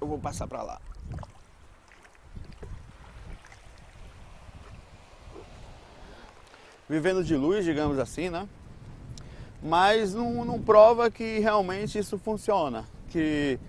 Eu 0.00 0.06
vou 0.06 0.18
passar 0.18 0.46
para 0.46 0.62
lá. 0.62 0.80
Vivendo 6.90 7.22
de 7.22 7.36
luz, 7.36 7.64
digamos 7.64 8.00
assim, 8.00 8.30
né? 8.30 8.48
Mas 9.62 10.12
não, 10.12 10.44
não 10.44 10.60
prova 10.60 11.08
que 11.08 11.38
realmente 11.38 11.96
isso 11.96 12.18
funciona. 12.18 12.84
Que, 13.08 13.60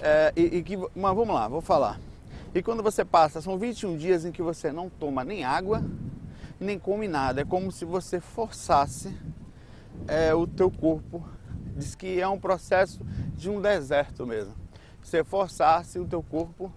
é, 0.00 0.32
e, 0.34 0.56
e 0.56 0.62
que, 0.62 0.78
mas 0.78 1.14
vamos 1.14 1.34
lá, 1.34 1.48
vou 1.48 1.60
falar. 1.60 2.00
E 2.54 2.62
quando 2.62 2.82
você 2.82 3.04
passa, 3.04 3.42
são 3.42 3.58
21 3.58 3.98
dias 3.98 4.24
em 4.24 4.32
que 4.32 4.40
você 4.40 4.72
não 4.72 4.88
toma 4.88 5.22
nem 5.22 5.44
água, 5.44 5.84
nem 6.58 6.78
come 6.78 7.06
nada. 7.06 7.42
É 7.42 7.44
como 7.44 7.70
se 7.70 7.84
você 7.84 8.20
forçasse 8.20 9.14
é, 10.08 10.32
o 10.34 10.46
teu 10.46 10.70
corpo. 10.70 11.22
Diz 11.76 11.94
que 11.94 12.22
é 12.22 12.26
um 12.26 12.40
processo 12.40 13.04
de 13.36 13.50
um 13.50 13.60
deserto 13.60 14.26
mesmo. 14.26 14.54
Você 15.02 15.22
forçasse 15.22 15.98
o 15.98 16.06
teu 16.06 16.22
corpo 16.22 16.72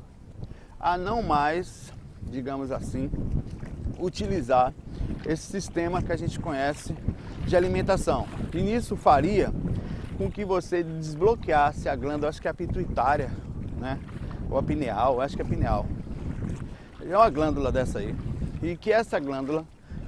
a 0.78 0.98
não 0.98 1.24
mais, 1.24 1.94
digamos 2.22 2.70
assim, 2.70 3.10
utilizar 4.00 4.74
esse 5.26 5.44
sistema 5.44 6.02
que 6.02 6.12
a 6.12 6.18
gente 6.18 6.40
conhece 6.40 6.96
de 7.46 7.56
alimentação. 7.56 8.28
E 8.54 8.62
nisso 8.62 8.96
faria 8.96 9.52
com 10.18 10.30
que 10.30 10.46
você 10.46 10.84
desbloqueasse 10.84 11.90
a 11.90 11.96
glândula, 11.96 12.30
acho 12.30 12.42
que 12.42 12.48
é 12.48 12.52
a 12.52 12.54
pituitária, 12.54 13.32
né? 13.78 14.00
Ou 14.50 14.58
a 14.58 14.64
pineal, 14.64 15.20
acho 15.22 15.36
que 15.36 15.42
é 15.42 15.46
a 15.46 15.48
pineal. 15.48 15.86
É 17.02 17.16
uma 17.16 17.30
glândula 17.30 17.72
dessa 17.72 18.00
aí. 18.00 18.16
E 18.64 18.76
que 18.78 18.92
essa 18.92 19.20
glândula 19.20 19.66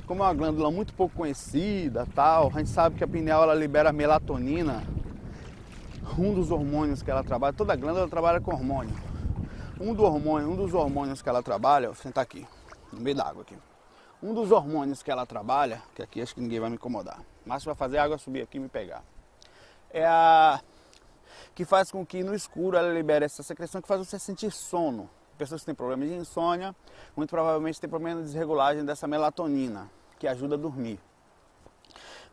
como 0.07 0.23
é 0.23 0.27
uma 0.27 0.33
glândula 0.33 0.71
muito 0.71 0.93
pouco 0.93 1.17
conhecida, 1.17 2.07
tal, 2.15 2.47
a 2.47 2.59
gente 2.59 2.69
sabe 2.69 2.95
que 2.95 3.03
a 3.03 3.07
pineal 3.07 3.43
ela 3.43 3.53
libera 3.53 3.91
melatonina, 3.91 4.81
um 6.17 6.33
dos 6.33 6.49
hormônios 6.49 7.03
que 7.03 7.11
ela 7.11 7.25
trabalha, 7.25 7.51
toda 7.51 7.75
glândula 7.75 8.07
trabalha 8.07 8.39
com 8.39 8.53
hormônio. 8.53 8.95
Um, 9.79 9.93
do 9.93 10.03
hormônio, 10.03 10.49
um 10.49 10.55
dos 10.55 10.73
hormônios 10.73 11.21
que 11.21 11.27
ela 11.27 11.43
trabalha, 11.43 11.87
vou 11.87 11.95
sentar 11.95 12.23
aqui, 12.23 12.47
no 12.91 13.01
meio 13.01 13.17
da 13.17 13.27
água 13.27 13.41
aqui. 13.41 13.55
Um 14.21 14.33
dos 14.33 14.51
hormônios 14.51 15.03
que 15.03 15.11
ela 15.11 15.25
trabalha, 15.25 15.81
que 15.93 16.01
aqui 16.01 16.21
acho 16.21 16.33
que 16.33 16.41
ninguém 16.41 16.59
vai 16.59 16.69
me 16.69 16.75
incomodar, 16.75 17.21
mas 17.45 17.63
vai 17.63 17.75
fazer 17.75 17.99
a 17.99 18.03
água 18.03 18.17
subir 18.17 18.41
aqui 18.41 18.57
e 18.57 18.59
me 18.59 18.67
pegar. 18.67 19.03
É 19.91 20.05
a 20.05 20.59
que 21.53 21.65
faz 21.65 21.91
com 21.91 22.05
que 22.05 22.23
no 22.23 22.33
escuro 22.35 22.77
ela 22.77 22.93
libere 22.93 23.25
essa 23.25 23.43
secreção 23.43 23.81
que 23.81 23.87
faz 23.87 23.99
você 23.99 24.17
sentir 24.17 24.51
sono. 24.51 25.09
Pessoas 25.37 25.61
que 25.61 25.65
têm 25.67 25.75
problemas 25.75 26.09
de 26.09 26.15
insônia, 26.15 26.75
muito 27.15 27.29
provavelmente 27.29 27.79
têm 27.79 27.89
problema 27.89 28.21
de 28.21 28.27
desregulagem 28.27 28.83
dessa 28.83 29.07
melatonina 29.07 29.89
que 30.17 30.27
ajuda 30.27 30.55
a 30.55 30.57
dormir. 30.57 30.99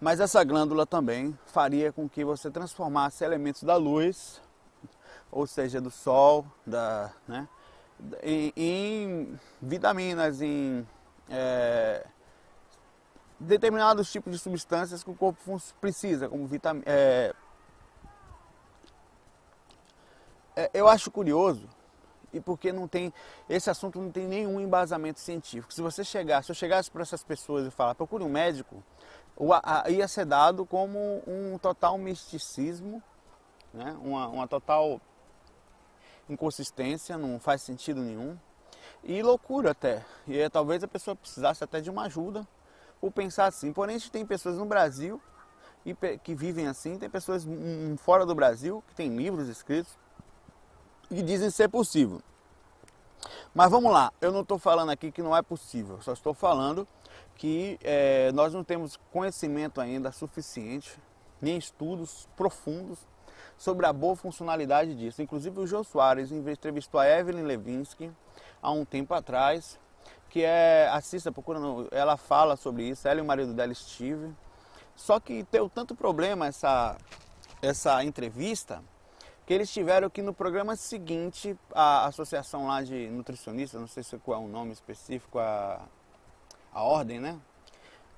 Mas 0.00 0.20
essa 0.20 0.42
glândula 0.42 0.86
também 0.86 1.38
faria 1.46 1.92
com 1.92 2.08
que 2.08 2.24
você 2.24 2.50
transformasse 2.50 3.24
elementos 3.24 3.62
da 3.62 3.76
luz, 3.76 4.40
ou 5.30 5.46
seja, 5.46 5.80
do 5.80 5.90
sol, 5.90 6.46
da, 6.66 7.12
né, 7.28 7.48
em, 8.22 8.52
em 8.56 9.40
vitaminas, 9.60 10.40
em 10.40 10.86
é, 11.28 12.06
determinados 13.38 14.10
tipos 14.10 14.32
de 14.32 14.38
substâncias 14.38 15.02
que 15.02 15.10
o 15.10 15.14
corpo 15.14 15.38
precisa, 15.80 16.28
como 16.28 16.46
vitamina. 16.46 16.84
É, 16.86 17.34
é, 20.56 20.70
eu 20.72 20.88
acho 20.88 21.10
curioso 21.10 21.68
e 22.32 22.40
porque 22.40 22.72
não 22.72 22.88
tem 22.88 23.12
esse 23.48 23.70
assunto 23.70 24.00
não 24.00 24.10
tem 24.10 24.26
nenhum 24.26 24.60
embasamento 24.60 25.20
científico. 25.20 25.72
Se 25.72 25.82
você 25.82 26.04
chegar, 26.04 26.42
se 26.42 26.50
eu 26.50 26.54
chegasse 26.54 26.90
para 26.90 27.02
essas 27.02 27.22
pessoas 27.22 27.66
e 27.66 27.70
falar, 27.70 27.94
procure 27.94 28.24
um 28.24 28.28
médico, 28.28 28.82
ia 29.88 30.08
ser 30.08 30.24
dado 30.24 30.64
como 30.66 31.22
um 31.26 31.58
total 31.58 31.98
misticismo, 31.98 33.02
né? 33.72 33.96
uma, 34.00 34.28
uma 34.28 34.48
total 34.48 35.00
inconsistência, 36.28 37.18
não 37.18 37.38
faz 37.38 37.62
sentido 37.62 38.00
nenhum 38.00 38.38
e 39.04 39.22
loucura 39.22 39.72
até. 39.72 40.04
E 40.26 40.38
é, 40.38 40.48
talvez 40.48 40.82
a 40.82 40.88
pessoa 40.88 41.14
precisasse 41.14 41.62
até 41.62 41.80
de 41.80 41.90
uma 41.90 42.04
ajuda 42.04 42.46
ou 43.00 43.10
pensar 43.10 43.46
assim. 43.46 43.72
Porém, 43.72 43.96
a 43.96 43.98
gente 43.98 44.10
tem 44.10 44.24
pessoas 44.24 44.56
no 44.56 44.64
Brasil 44.64 45.20
que 46.22 46.34
vivem 46.34 46.66
assim, 46.66 46.98
tem 46.98 47.10
pessoas 47.10 47.46
fora 47.98 48.24
do 48.24 48.34
Brasil 48.34 48.82
que 48.88 48.94
têm 48.94 49.14
livros 49.14 49.48
escritos 49.48 49.92
e 51.10 51.20
dizem 51.20 51.50
ser 51.50 51.68
possível. 51.68 52.22
Mas 53.54 53.70
vamos 53.70 53.92
lá, 53.92 54.10
eu 54.20 54.32
não 54.32 54.40
estou 54.40 54.58
falando 54.58 54.90
aqui 54.90 55.12
que 55.12 55.22
não 55.22 55.36
é 55.36 55.42
possível, 55.42 56.00
só 56.00 56.14
estou 56.14 56.32
falando 56.32 56.88
que 57.34 57.78
é, 57.82 58.32
nós 58.32 58.54
não 58.54 58.64
temos 58.64 58.98
conhecimento 59.12 59.80
ainda 59.80 60.10
suficiente, 60.10 60.98
nem 61.40 61.58
estudos 61.58 62.26
profundos 62.36 62.98
sobre 63.56 63.86
a 63.86 63.92
boa 63.92 64.16
funcionalidade 64.16 64.94
disso. 64.94 65.22
Inclusive 65.22 65.60
o 65.60 65.66
Jô 65.66 65.82
Soares 65.84 66.30
entrevistou 66.32 67.00
a 67.00 67.08
Evelyn 67.08 67.42
Levinsky 67.42 68.10
há 68.62 68.70
um 68.70 68.84
tempo 68.84 69.14
atrás, 69.14 69.78
que 70.28 70.42
é, 70.42 70.88
assista, 70.90 71.30
procura, 71.30 71.60
ela 71.90 72.16
fala 72.16 72.56
sobre 72.56 72.88
isso, 72.88 73.06
ela 73.06 73.20
e 73.20 73.22
o 73.22 73.24
marido 73.24 73.52
dela, 73.52 73.72
Steve. 73.74 74.32
Só 74.96 75.18
que 75.20 75.44
deu 75.50 75.68
tanto 75.68 75.94
problema 75.94 76.46
essa, 76.46 76.96
essa 77.60 78.02
entrevista, 78.04 78.82
que 79.46 79.52
eles 79.52 79.70
tiveram 79.70 80.08
que 80.08 80.22
no 80.22 80.32
programa 80.32 80.74
seguinte, 80.76 81.56
a 81.72 82.06
associação 82.06 82.66
lá 82.66 82.82
de 82.82 83.08
nutricionistas, 83.10 83.80
não 83.80 83.88
sei 83.88 84.02
se 84.02 84.16
qual 84.18 84.40
é 84.40 84.44
o 84.44 84.48
nome 84.48 84.72
específico, 84.72 85.38
a, 85.38 85.82
a 86.72 86.82
ordem, 86.82 87.20
né? 87.20 87.38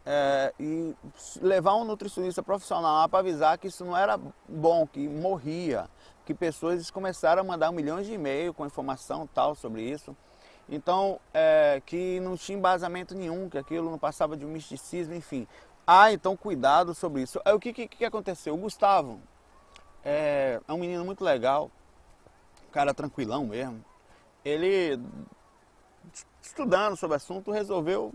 É, 0.08 0.54
e 0.60 0.94
levar 1.42 1.74
um 1.74 1.84
nutricionista 1.84 2.40
profissional 2.40 2.94
lá 2.94 3.08
para 3.08 3.18
avisar 3.18 3.58
que 3.58 3.66
isso 3.66 3.84
não 3.84 3.96
era 3.96 4.16
bom, 4.48 4.86
que 4.86 5.08
morria, 5.08 5.88
que 6.24 6.32
pessoas 6.32 6.90
começaram 6.92 7.42
a 7.42 7.44
mandar 7.44 7.72
milhões 7.72 8.06
de 8.06 8.14
e-mails 8.14 8.54
com 8.54 8.64
informação 8.64 9.26
tal 9.26 9.56
sobre 9.56 9.82
isso. 9.82 10.16
Então, 10.68 11.20
é, 11.34 11.82
que 11.84 12.20
não 12.20 12.36
tinha 12.36 12.56
embasamento 12.56 13.14
nenhum, 13.14 13.48
que 13.48 13.58
aquilo 13.58 13.90
não 13.90 13.98
passava 13.98 14.36
de 14.36 14.44
um 14.44 14.48
misticismo, 14.48 15.14
enfim. 15.14 15.46
Ah, 15.86 16.12
então 16.12 16.36
cuidado 16.36 16.94
sobre 16.94 17.22
isso. 17.22 17.40
Aí 17.44 17.52
o 17.52 17.60
que, 17.60 17.72
que, 17.72 17.88
que 17.88 18.04
aconteceu? 18.04 18.54
O 18.54 18.58
Gustavo, 18.58 19.20
é, 20.04 20.60
é 20.66 20.72
um 20.72 20.78
menino 20.78 21.04
muito 21.04 21.24
legal, 21.24 21.70
cara 22.72 22.92
tranquilão 22.92 23.46
mesmo. 23.46 23.84
Ele, 24.44 25.00
estudando 26.42 26.96
sobre 26.96 27.14
o 27.14 27.16
assunto, 27.16 27.50
resolveu 27.50 28.12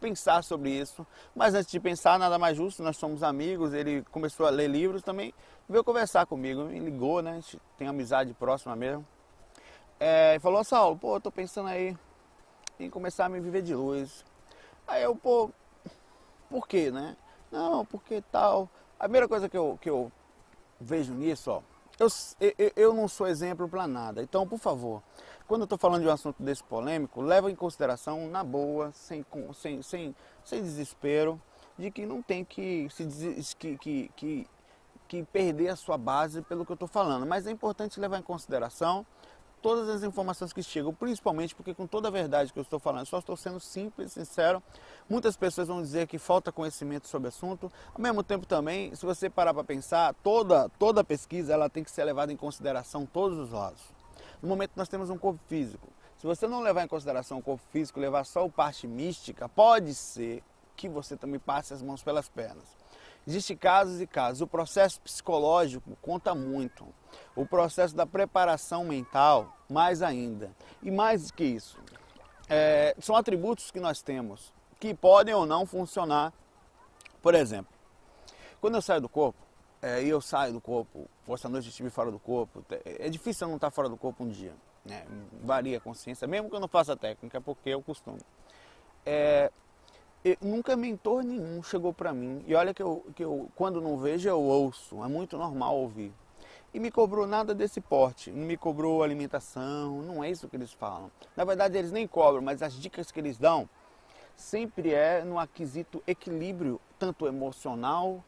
pensar 0.00 0.42
sobre 0.42 0.70
isso. 0.70 1.06
Mas 1.34 1.54
antes 1.54 1.70
de 1.70 1.80
pensar, 1.80 2.18
nada 2.18 2.38
mais 2.38 2.56
justo, 2.56 2.82
nós 2.82 2.96
somos 2.96 3.22
amigos, 3.22 3.72
ele 3.72 4.02
começou 4.10 4.46
a 4.46 4.50
ler 4.50 4.68
livros 4.68 5.02
também, 5.02 5.32
veio 5.68 5.82
conversar 5.82 6.26
comigo, 6.26 6.64
me 6.64 6.78
ligou, 6.78 7.22
né? 7.22 7.32
A 7.32 7.34
gente 7.34 7.60
tem 7.76 7.88
amizade 7.88 8.32
próxima 8.34 8.76
mesmo. 8.76 9.06
É, 9.98 10.38
falou, 10.40 10.62
Saulo, 10.62 10.96
pô, 10.96 11.16
eu 11.16 11.20
tô 11.20 11.30
pensando 11.30 11.68
aí 11.68 11.96
em 12.78 12.90
começar 12.90 13.26
a 13.26 13.28
me 13.28 13.40
viver 13.40 13.62
de 13.62 13.74
luz. 13.74 14.24
Aí 14.86 15.02
eu, 15.02 15.16
pô, 15.16 15.50
por 16.50 16.68
quê, 16.68 16.90
né? 16.90 17.16
Não, 17.50 17.84
porque 17.84 18.22
tal. 18.30 18.68
A 18.98 19.04
primeira 19.04 19.28
coisa 19.28 19.48
que 19.48 19.56
eu, 19.56 19.78
que 19.80 19.88
eu 19.88 20.12
vejo 20.80 21.14
nisso, 21.14 21.50
ó, 21.50 21.62
eu, 21.98 22.08
eu, 22.40 22.72
eu 22.76 22.94
não 22.94 23.08
sou 23.08 23.26
exemplo 23.26 23.68
para 23.68 23.86
nada. 23.86 24.22
Então, 24.22 24.46
por 24.46 24.58
favor, 24.58 25.02
quando 25.46 25.62
eu 25.62 25.64
estou 25.64 25.78
falando 25.78 26.02
de 26.02 26.08
um 26.08 26.12
assunto 26.12 26.42
desse 26.42 26.62
polêmico, 26.64 27.20
leva 27.20 27.50
em 27.50 27.54
consideração, 27.54 28.28
na 28.28 28.42
boa, 28.42 28.90
sem, 28.92 29.24
sem, 29.54 29.82
sem, 29.82 30.14
sem 30.44 30.62
desespero, 30.62 31.40
de 31.78 31.90
que 31.90 32.04
não 32.04 32.22
tem 32.22 32.44
que, 32.44 32.88
se, 32.90 33.54
que, 33.56 33.78
que, 33.78 34.10
que, 34.16 34.46
que 35.06 35.22
perder 35.24 35.68
a 35.68 35.76
sua 35.76 35.96
base 35.96 36.42
pelo 36.42 36.64
que 36.64 36.72
eu 36.72 36.74
estou 36.74 36.88
falando. 36.88 37.26
Mas 37.26 37.46
é 37.46 37.50
importante 37.50 38.00
levar 38.00 38.18
em 38.18 38.22
consideração 38.22 39.06
todas 39.62 39.88
as 39.88 40.02
informações 40.02 40.52
que 40.52 40.62
chegam, 40.62 40.94
principalmente 40.94 41.54
porque 41.54 41.74
com 41.74 41.86
toda 41.86 42.08
a 42.08 42.10
verdade 42.10 42.52
que 42.52 42.58
eu 42.58 42.62
estou 42.62 42.78
falando, 42.78 43.06
só 43.06 43.18
estou 43.18 43.36
sendo 43.36 43.58
simples, 43.58 44.12
sincero. 44.12 44.62
Muitas 45.08 45.36
pessoas 45.36 45.68
vão 45.68 45.82
dizer 45.82 46.06
que 46.06 46.18
falta 46.18 46.52
conhecimento 46.52 47.08
sobre 47.08 47.26
o 47.26 47.30
assunto. 47.30 47.70
Ao 47.94 48.00
mesmo 48.00 48.22
tempo 48.22 48.46
também, 48.46 48.94
se 48.94 49.04
você 49.04 49.28
parar 49.28 49.52
para 49.52 49.64
pensar, 49.64 50.14
toda 50.22 50.68
toda 50.78 51.04
pesquisa 51.04 51.52
ela 51.52 51.68
tem 51.68 51.82
que 51.82 51.90
ser 51.90 52.04
levada 52.04 52.32
em 52.32 52.36
consideração 52.36 53.06
todos 53.06 53.38
os 53.38 53.50
lados. 53.50 53.95
No 54.42 54.48
momento 54.48 54.72
nós 54.76 54.88
temos 54.88 55.10
um 55.10 55.18
corpo 55.18 55.40
físico. 55.46 55.88
Se 56.18 56.26
você 56.26 56.46
não 56.46 56.60
levar 56.60 56.84
em 56.84 56.88
consideração 56.88 57.38
o 57.38 57.42
corpo 57.42 57.62
físico, 57.70 58.00
levar 58.00 58.24
só 58.24 58.44
a 58.44 58.48
parte 58.48 58.86
mística, 58.86 59.48
pode 59.48 59.94
ser 59.94 60.42
que 60.76 60.88
você 60.88 61.16
também 61.16 61.38
passe 61.38 61.72
as 61.72 61.82
mãos 61.82 62.02
pelas 62.02 62.28
pernas. 62.28 62.76
Existem 63.26 63.56
casos 63.56 64.00
e 64.00 64.06
casos. 64.06 64.40
O 64.40 64.46
processo 64.46 65.00
psicológico 65.00 65.96
conta 66.00 66.34
muito. 66.34 66.86
O 67.34 67.44
processo 67.44 67.94
da 67.94 68.06
preparação 68.06 68.84
mental 68.84 69.56
mais 69.68 70.00
ainda. 70.00 70.50
E 70.82 70.90
mais 70.90 71.30
que 71.30 71.44
isso, 71.44 71.78
é, 72.48 72.94
são 73.00 73.16
atributos 73.16 73.70
que 73.70 73.80
nós 73.80 74.00
temos 74.00 74.54
que 74.78 74.94
podem 74.94 75.34
ou 75.34 75.46
não 75.46 75.66
funcionar. 75.66 76.32
Por 77.20 77.34
exemplo, 77.34 77.72
quando 78.60 78.74
eu 78.74 78.82
saio 78.82 79.00
do 79.00 79.08
corpo, 79.08 79.38
é, 79.82 80.02
eu 80.02 80.20
saio 80.20 80.52
do 80.52 80.60
corpo, 80.60 81.08
essa 81.28 81.48
noite 81.48 81.66
eu 81.66 81.70
estive 81.70 81.90
fora 81.90 82.10
do 82.10 82.18
corpo, 82.18 82.64
é 82.84 83.08
difícil 83.08 83.46
eu 83.46 83.48
não 83.50 83.56
estar 83.56 83.70
fora 83.70 83.88
do 83.88 83.96
corpo 83.96 84.24
um 84.24 84.28
dia. 84.28 84.54
Né? 84.84 85.04
Varia 85.42 85.78
a 85.78 85.80
consciência, 85.80 86.26
mesmo 86.26 86.48
que 86.48 86.56
eu 86.56 86.60
não 86.60 86.68
faça 86.68 86.96
técnica, 86.96 87.40
porque 87.40 87.70
eu 87.70 87.82
costumo. 87.82 88.18
É, 89.04 89.50
eu, 90.24 90.36
nunca 90.40 90.76
mentor 90.76 91.22
nenhum 91.22 91.62
chegou 91.62 91.92
para 91.92 92.12
mim, 92.12 92.42
e 92.46 92.54
olha 92.54 92.72
que 92.72 92.82
eu, 92.82 93.04
que 93.14 93.24
eu, 93.24 93.50
quando 93.54 93.80
não 93.80 93.96
vejo, 93.96 94.28
eu 94.28 94.40
ouço, 94.40 95.02
é 95.02 95.08
muito 95.08 95.36
normal 95.36 95.76
ouvir. 95.76 96.12
E 96.72 96.80
me 96.80 96.90
cobrou 96.90 97.26
nada 97.26 97.54
desse 97.54 97.80
porte, 97.80 98.30
não 98.30 98.46
me 98.46 98.56
cobrou 98.56 99.02
alimentação, 99.02 100.02
não 100.02 100.22
é 100.22 100.30
isso 100.30 100.48
que 100.48 100.56
eles 100.56 100.72
falam. 100.72 101.10
Na 101.36 101.44
verdade, 101.44 101.78
eles 101.78 101.90
nem 101.90 102.06
cobram, 102.06 102.42
mas 102.42 102.62
as 102.62 102.74
dicas 102.74 103.10
que 103.10 103.18
eles 103.18 103.38
dão 103.38 103.68
sempre 104.36 104.92
é 104.92 105.24
no 105.24 105.38
aquisito 105.38 106.02
equilíbrio, 106.06 106.80
tanto 106.98 107.26
emocional, 107.26 108.22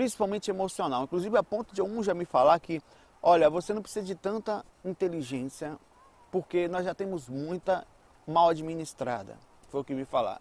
principalmente 0.00 0.50
emocional. 0.50 1.04
Inclusive, 1.04 1.36
a 1.36 1.42
ponto 1.42 1.74
de 1.74 1.82
um 1.82 2.02
já 2.02 2.14
me 2.14 2.24
falar 2.24 2.58
que, 2.58 2.80
olha, 3.22 3.50
você 3.50 3.74
não 3.74 3.82
precisa 3.82 4.06
de 4.06 4.14
tanta 4.14 4.64
inteligência, 4.82 5.76
porque 6.32 6.66
nós 6.68 6.86
já 6.86 6.94
temos 6.94 7.28
muita 7.28 7.86
mal 8.26 8.48
administrada. 8.48 9.36
Foi 9.68 9.82
o 9.82 9.84
que 9.84 9.92
me 9.92 10.06
falaram. 10.06 10.40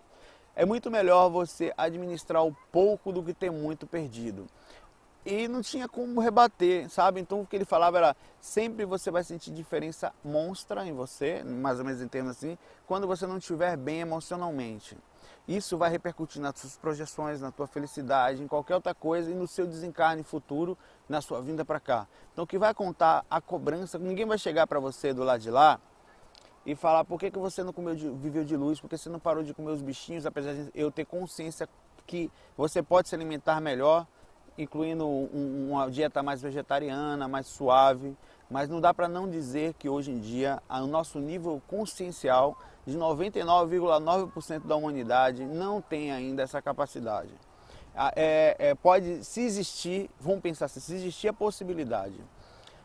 É 0.55 0.63
muito 0.63 0.89
melhor 0.89 1.27
você 1.27 1.73
administrar 1.75 2.45
o 2.45 2.55
pouco 2.71 3.11
do 3.11 3.21
que 3.21 3.33
ter 3.33 3.51
muito 3.51 3.85
perdido. 3.85 4.47
E 5.25 5.45
não 5.49 5.61
tinha 5.61 5.89
como 5.89 6.21
rebater, 6.21 6.89
sabe? 6.89 7.19
Então 7.19 7.41
o 7.41 7.45
que 7.45 7.57
ele 7.57 7.65
falava 7.65 7.97
era: 7.97 8.15
sempre 8.39 8.85
você 8.85 9.11
vai 9.11 9.25
sentir 9.25 9.51
diferença 9.51 10.13
monstra 10.23 10.87
em 10.87 10.93
você, 10.93 11.43
mais 11.43 11.79
ou 11.79 11.85
menos 11.85 12.01
em 12.01 12.07
termos 12.07 12.37
assim, 12.37 12.57
quando 12.87 13.05
você 13.05 13.27
não 13.27 13.39
estiver 13.39 13.75
bem 13.75 13.99
emocionalmente. 13.99 14.97
Isso 15.47 15.77
vai 15.77 15.89
repercutir 15.89 16.41
nas 16.41 16.59
suas 16.59 16.77
projeções, 16.77 17.41
na 17.41 17.51
tua 17.51 17.67
felicidade, 17.67 18.43
em 18.43 18.47
qualquer 18.47 18.75
outra 18.75 18.93
coisa 18.93 19.31
e 19.31 19.33
no 19.33 19.47
seu 19.47 19.65
desencarne 19.65 20.23
futuro, 20.23 20.77
na 21.07 21.21
sua 21.21 21.41
vinda 21.41 21.65
para 21.65 21.79
cá. 21.79 22.07
Então 22.31 22.43
o 22.43 22.47
que 22.47 22.57
vai 22.57 22.73
contar 22.73 23.25
a 23.29 23.41
cobrança, 23.41 23.97
ninguém 23.97 24.25
vai 24.25 24.37
chegar 24.37 24.67
para 24.67 24.79
você 24.79 25.13
do 25.13 25.23
lado 25.23 25.41
de 25.41 25.49
lá 25.49 25.79
e 26.65 26.75
falar 26.75 27.03
por 27.03 27.19
que, 27.19 27.31
que 27.31 27.39
você 27.39 27.63
não 27.63 27.73
comeu 27.73 27.95
de, 27.95 28.09
viveu 28.09 28.43
de 28.43 28.55
luz, 28.55 28.79
porque 28.79 28.97
você 28.97 29.09
não 29.09 29.19
parou 29.19 29.43
de 29.43 29.53
comer 29.53 29.71
os 29.71 29.81
bichinhos, 29.81 30.25
apesar 30.25 30.53
de 30.53 30.69
eu 30.75 30.91
ter 30.91 31.05
consciência 31.05 31.67
que 32.05 32.31
você 32.57 32.83
pode 32.83 33.09
se 33.09 33.15
alimentar 33.15 33.59
melhor, 33.59 34.05
incluindo 34.57 35.07
um, 35.07 35.69
uma 35.71 35.89
dieta 35.89 36.21
mais 36.21 36.41
vegetariana, 36.41 37.27
mais 37.27 37.47
suave, 37.47 38.15
mas 38.49 38.67
não 38.67 38.81
dá 38.81 38.93
para 38.93 39.07
não 39.07 39.29
dizer 39.29 39.73
que 39.75 39.87
hoje 39.87 40.11
em 40.11 40.19
dia 40.19 40.61
o 40.69 40.87
nosso 40.87 41.19
nível 41.19 41.61
consciencial 41.67 42.57
de 42.85 42.97
99,9% 42.97 44.65
da 44.65 44.75
humanidade 44.75 45.45
não 45.45 45.81
tem 45.81 46.11
ainda 46.11 46.43
essa 46.43 46.61
capacidade. 46.61 47.31
É, 48.15 48.55
é, 48.59 48.75
pode, 48.75 49.23
se 49.23 49.41
existir, 49.41 50.09
vamos 50.19 50.41
pensar 50.41 50.65
assim, 50.65 50.79
se 50.79 50.93
existir 50.93 51.27
a 51.27 51.33
possibilidade 51.33 52.15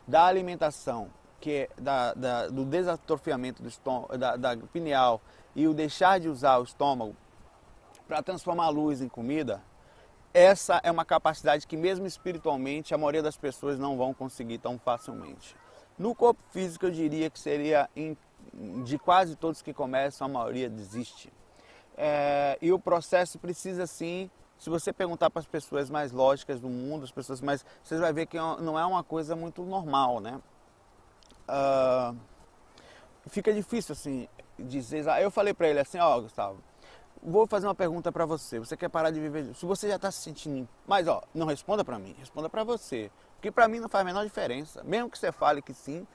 da 0.07 0.25
alimentação 0.25 1.09
que 1.39 1.51
é 1.51 1.69
da, 1.79 2.13
da, 2.13 2.47
do 2.47 2.65
desatrofiamento 2.65 3.61
do 3.61 3.69
estômago, 3.69 4.17
da, 4.17 4.35
da 4.35 4.57
pineal 4.57 5.21
e 5.55 5.67
o 5.67 5.73
deixar 5.73 6.19
de 6.19 6.27
usar 6.27 6.57
o 6.57 6.63
estômago 6.63 7.15
para 8.07 8.21
transformar 8.23 8.65
a 8.65 8.69
luz 8.69 9.01
em 9.01 9.07
comida, 9.07 9.61
essa 10.33 10.81
é 10.83 10.91
uma 10.91 11.05
capacidade 11.05 11.65
que 11.65 11.77
mesmo 11.77 12.05
espiritualmente 12.05 12.93
a 12.93 12.97
maioria 12.97 13.23
das 13.23 13.37
pessoas 13.37 13.79
não 13.79 13.95
vão 13.95 14.13
conseguir 14.13 14.57
tão 14.57 14.77
facilmente. 14.77 15.55
No 15.97 16.13
corpo 16.13 16.41
físico 16.49 16.87
eu 16.87 16.91
diria 16.91 17.29
que 17.29 17.39
seria 17.39 17.89
em, 17.95 18.17
de 18.83 18.97
quase 18.97 19.35
todos 19.35 19.61
que 19.61 19.73
começam 19.73 20.25
a 20.25 20.29
maioria 20.29 20.69
desiste. 20.69 21.31
É, 21.97 22.57
e 22.61 22.71
o 22.71 22.79
processo 22.79 23.37
precisa 23.37 23.85
sim, 23.85 24.29
se 24.57 24.69
você 24.69 24.91
perguntar 24.91 25.29
para 25.29 25.39
as 25.39 25.47
pessoas 25.47 25.89
mais 25.89 26.11
lógicas 26.11 26.59
do 26.59 26.69
mundo, 26.69 27.03
as 27.03 27.11
pessoas 27.11 27.41
mais, 27.41 27.65
vocês 27.83 27.99
vai 27.99 28.11
ver 28.11 28.25
que 28.25 28.37
é 28.37 28.41
não 28.41 28.77
é 28.79 28.85
uma 28.85 29.03
coisa 29.03 29.35
muito 29.35 29.63
normal, 29.63 30.19
né? 30.19 30.41
uh, 31.49 32.15
fica 33.27 33.53
difícil 33.53 33.93
assim 33.93 34.27
dizer. 34.57 35.05
Eu 35.21 35.31
falei 35.31 35.53
para 35.53 35.67
ele 35.67 35.79
assim, 35.79 35.99
ó, 35.99 36.17
oh, 36.17 36.21
Gustavo, 36.23 36.57
vou 37.21 37.47
fazer 37.47 37.67
uma 37.67 37.75
pergunta 37.75 38.11
para 38.11 38.25
você. 38.25 38.59
Você 38.59 38.75
quer 38.75 38.89
parar 38.89 39.11
de 39.11 39.19
viver? 39.19 39.53
Se 39.55 39.65
você 39.65 39.87
já 39.87 39.95
está 39.95 40.11
se 40.11 40.21
sentindo, 40.21 40.67
mas 40.87 41.07
ó, 41.07 41.21
não 41.33 41.47
responda 41.47 41.83
para 41.83 41.99
mim, 41.99 42.15
responda 42.19 42.49
para 42.49 42.63
você, 42.63 43.11
porque 43.35 43.51
para 43.51 43.67
mim 43.67 43.79
não 43.79 43.89
faz 43.89 44.01
a 44.01 44.05
menor 44.05 44.23
diferença. 44.23 44.83
Mesmo 44.83 45.09
que 45.09 45.17
você 45.17 45.31
fale 45.31 45.61
que 45.61 45.73
sim, 45.73 46.07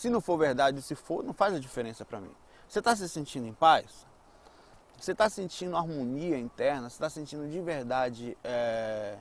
se 0.00 0.08
não 0.08 0.22
for 0.22 0.38
verdade, 0.38 0.80
se 0.80 0.94
for, 0.94 1.22
não 1.22 1.34
faz 1.34 1.52
a 1.52 1.58
diferença 1.58 2.06
para 2.06 2.22
mim. 2.22 2.32
Você 2.66 2.78
está 2.78 2.96
se 2.96 3.06
sentindo 3.06 3.46
em 3.46 3.52
paz? 3.52 4.06
Você 4.98 5.12
está 5.12 5.28
sentindo 5.28 5.76
harmonia 5.76 6.38
interna? 6.38 6.88
Você 6.88 6.94
está 6.94 7.10
sentindo 7.10 7.46
de 7.46 7.60
verdade 7.60 8.34
é, 8.42 9.18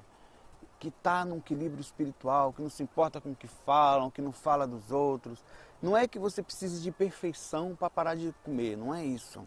que 0.79 0.87
está 0.87 1.25
num 1.25 1.39
equilíbrio 1.39 1.81
espiritual, 1.81 2.53
que 2.53 2.61
não 2.61 2.69
se 2.69 2.81
importa 2.81 3.19
com 3.19 3.31
o 3.31 3.35
que 3.35 3.45
falam, 3.45 4.09
que 4.09 4.21
não 4.21 4.31
fala 4.31 4.65
dos 4.65 4.89
outros. 4.89 5.43
Não 5.81 5.97
é 5.97 6.07
que 6.07 6.17
você 6.17 6.41
precise 6.41 6.81
de 6.81 6.93
perfeição 6.93 7.75
para 7.75 7.89
parar 7.89 8.15
de 8.15 8.33
comer, 8.45 8.77
não 8.77 8.95
é 8.95 9.03
isso. 9.03 9.45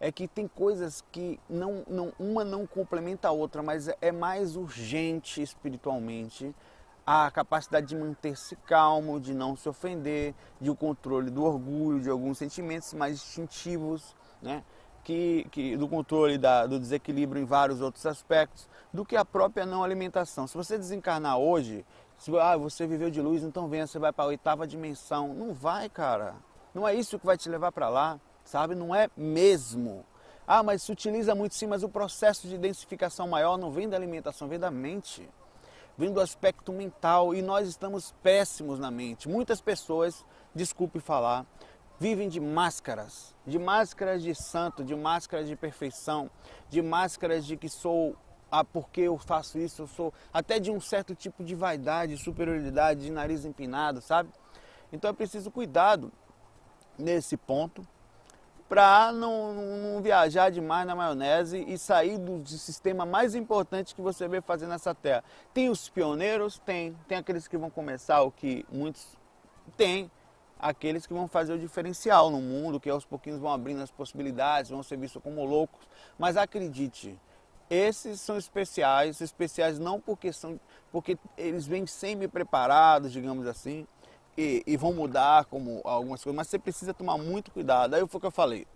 É 0.00 0.10
que 0.10 0.26
tem 0.26 0.48
coisas 0.48 1.04
que 1.12 1.38
não, 1.48 1.84
não, 1.86 2.12
uma 2.18 2.42
não 2.42 2.66
complementa 2.66 3.28
a 3.28 3.30
outra, 3.30 3.62
mas 3.62 3.88
é 4.00 4.10
mais 4.10 4.56
urgente 4.56 5.40
espiritualmente 5.40 6.52
a 7.06 7.30
capacidade 7.30 7.86
de 7.86 7.96
manter-se 7.96 8.56
calmo, 8.56 9.20
de 9.20 9.34
não 9.34 9.56
se 9.56 9.68
ofender, 9.68 10.34
de 10.60 10.70
o 10.70 10.76
controle 10.76 11.30
do 11.30 11.44
orgulho, 11.44 12.00
de 12.00 12.08
alguns 12.08 12.38
sentimentos 12.38 12.94
mais 12.94 13.14
instintivos, 13.14 14.14
né? 14.40 14.62
que, 15.04 15.46
que, 15.50 15.76
do 15.76 15.88
controle 15.88 16.38
da, 16.38 16.66
do 16.66 16.78
desequilíbrio 16.78 17.42
em 17.42 17.44
vários 17.44 17.80
outros 17.80 18.06
aspectos, 18.06 18.68
do 18.92 19.04
que 19.04 19.16
a 19.16 19.24
própria 19.24 19.66
não 19.66 19.82
alimentação. 19.82 20.46
Se 20.46 20.56
você 20.56 20.78
desencarnar 20.78 21.38
hoje, 21.38 21.84
se 22.18 22.30
ah, 22.38 22.56
você 22.56 22.86
viveu 22.86 23.10
de 23.10 23.20
luz, 23.20 23.42
então 23.42 23.68
venha, 23.68 23.86
você 23.86 23.98
vai 23.98 24.12
para 24.12 24.24
a 24.24 24.28
oitava 24.28 24.66
dimensão. 24.66 25.34
Não 25.34 25.52
vai, 25.52 25.88
cara. 25.88 26.36
Não 26.72 26.86
é 26.86 26.94
isso 26.94 27.18
que 27.18 27.26
vai 27.26 27.36
te 27.36 27.48
levar 27.48 27.72
para 27.72 27.88
lá, 27.88 28.20
sabe? 28.44 28.74
Não 28.74 28.94
é 28.94 29.10
mesmo. 29.16 30.04
Ah, 30.46 30.62
mas 30.62 30.82
se 30.82 30.92
utiliza 30.92 31.34
muito 31.34 31.54
sim, 31.54 31.66
mas 31.66 31.82
o 31.82 31.88
processo 31.88 32.46
de 32.46 32.58
densificação 32.58 33.26
maior 33.26 33.56
não 33.56 33.70
vem 33.70 33.88
da 33.88 33.96
alimentação, 33.96 34.48
vem 34.48 34.58
da 34.58 34.70
mente. 34.70 35.28
Vem 36.02 36.12
do 36.12 36.20
aspecto 36.20 36.72
mental 36.72 37.32
e 37.32 37.40
nós 37.40 37.68
estamos 37.68 38.12
péssimos 38.24 38.76
na 38.76 38.90
mente. 38.90 39.28
Muitas 39.28 39.60
pessoas, 39.60 40.24
desculpe 40.52 40.98
falar, 40.98 41.46
vivem 42.00 42.28
de 42.28 42.40
máscaras, 42.40 43.36
de 43.46 43.56
máscaras 43.56 44.20
de 44.20 44.34
santo, 44.34 44.82
de 44.82 44.96
máscaras 44.96 45.46
de 45.46 45.54
perfeição, 45.54 46.28
de 46.68 46.82
máscaras 46.82 47.46
de 47.46 47.56
que 47.56 47.68
sou 47.68 48.16
ah, 48.50 48.64
porque 48.64 49.02
eu 49.02 49.16
faço 49.16 49.60
isso, 49.60 49.82
eu 49.82 49.86
sou 49.86 50.12
até 50.32 50.58
de 50.58 50.72
um 50.72 50.80
certo 50.80 51.14
tipo 51.14 51.44
de 51.44 51.54
vaidade, 51.54 52.16
superioridade, 52.16 53.02
de 53.02 53.12
nariz 53.12 53.44
empinado, 53.44 54.00
sabe? 54.00 54.28
Então 54.92 55.08
é 55.08 55.12
preciso 55.12 55.52
cuidado 55.52 56.10
nesse 56.98 57.36
ponto 57.36 57.86
para 58.72 59.12
não, 59.12 59.52
não, 59.52 60.00
viajar 60.00 60.50
demais 60.50 60.86
na 60.86 60.96
maionese 60.96 61.62
e 61.68 61.76
sair 61.76 62.16
do 62.16 62.42
sistema 62.48 63.04
mais 63.04 63.34
importante 63.34 63.94
que 63.94 64.00
você 64.00 64.26
vê 64.26 64.40
fazer 64.40 64.66
nessa 64.66 64.94
terra. 64.94 65.22
Tem 65.52 65.68
os 65.68 65.90
pioneiros? 65.90 66.58
Tem. 66.64 66.96
Tem 67.06 67.18
aqueles 67.18 67.46
que 67.46 67.58
vão 67.58 67.68
começar, 67.68 68.22
o 68.22 68.30
que 68.30 68.64
muitos 68.72 69.06
têm 69.76 70.10
aqueles 70.58 71.06
que 71.06 71.12
vão 71.12 71.28
fazer 71.28 71.52
o 71.52 71.58
diferencial 71.58 72.30
no 72.30 72.40
mundo, 72.40 72.80
que 72.80 72.88
aos 72.88 73.04
pouquinhos 73.04 73.38
vão 73.38 73.52
abrindo 73.52 73.82
as 73.82 73.90
possibilidades, 73.90 74.70
vão 74.70 74.82
ser 74.82 74.96
vistos 74.96 75.22
como 75.22 75.44
loucos. 75.44 75.86
Mas 76.18 76.38
acredite, 76.38 77.20
esses 77.68 78.22
são 78.22 78.38
especiais, 78.38 79.20
especiais 79.20 79.78
não 79.78 80.00
porque 80.00 80.32
são, 80.32 80.58
porque 80.90 81.18
eles 81.36 81.66
vêm 81.66 81.86
semi-preparados, 81.86 83.12
digamos 83.12 83.46
assim, 83.46 83.86
e, 84.36 84.62
e, 84.66 84.76
vão 84.76 84.92
mudar 84.92 85.44
como 85.46 85.80
algumas 85.84 86.22
coisas, 86.22 86.36
mas 86.36 86.48
você 86.48 86.58
precisa 86.58 86.94
tomar 86.94 87.18
muito 87.18 87.50
cuidado. 87.50 87.94
Aí 87.94 88.06
foi 88.06 88.18
o 88.18 88.20
que 88.20 88.26
eu 88.26 88.30
falei. 88.30 88.66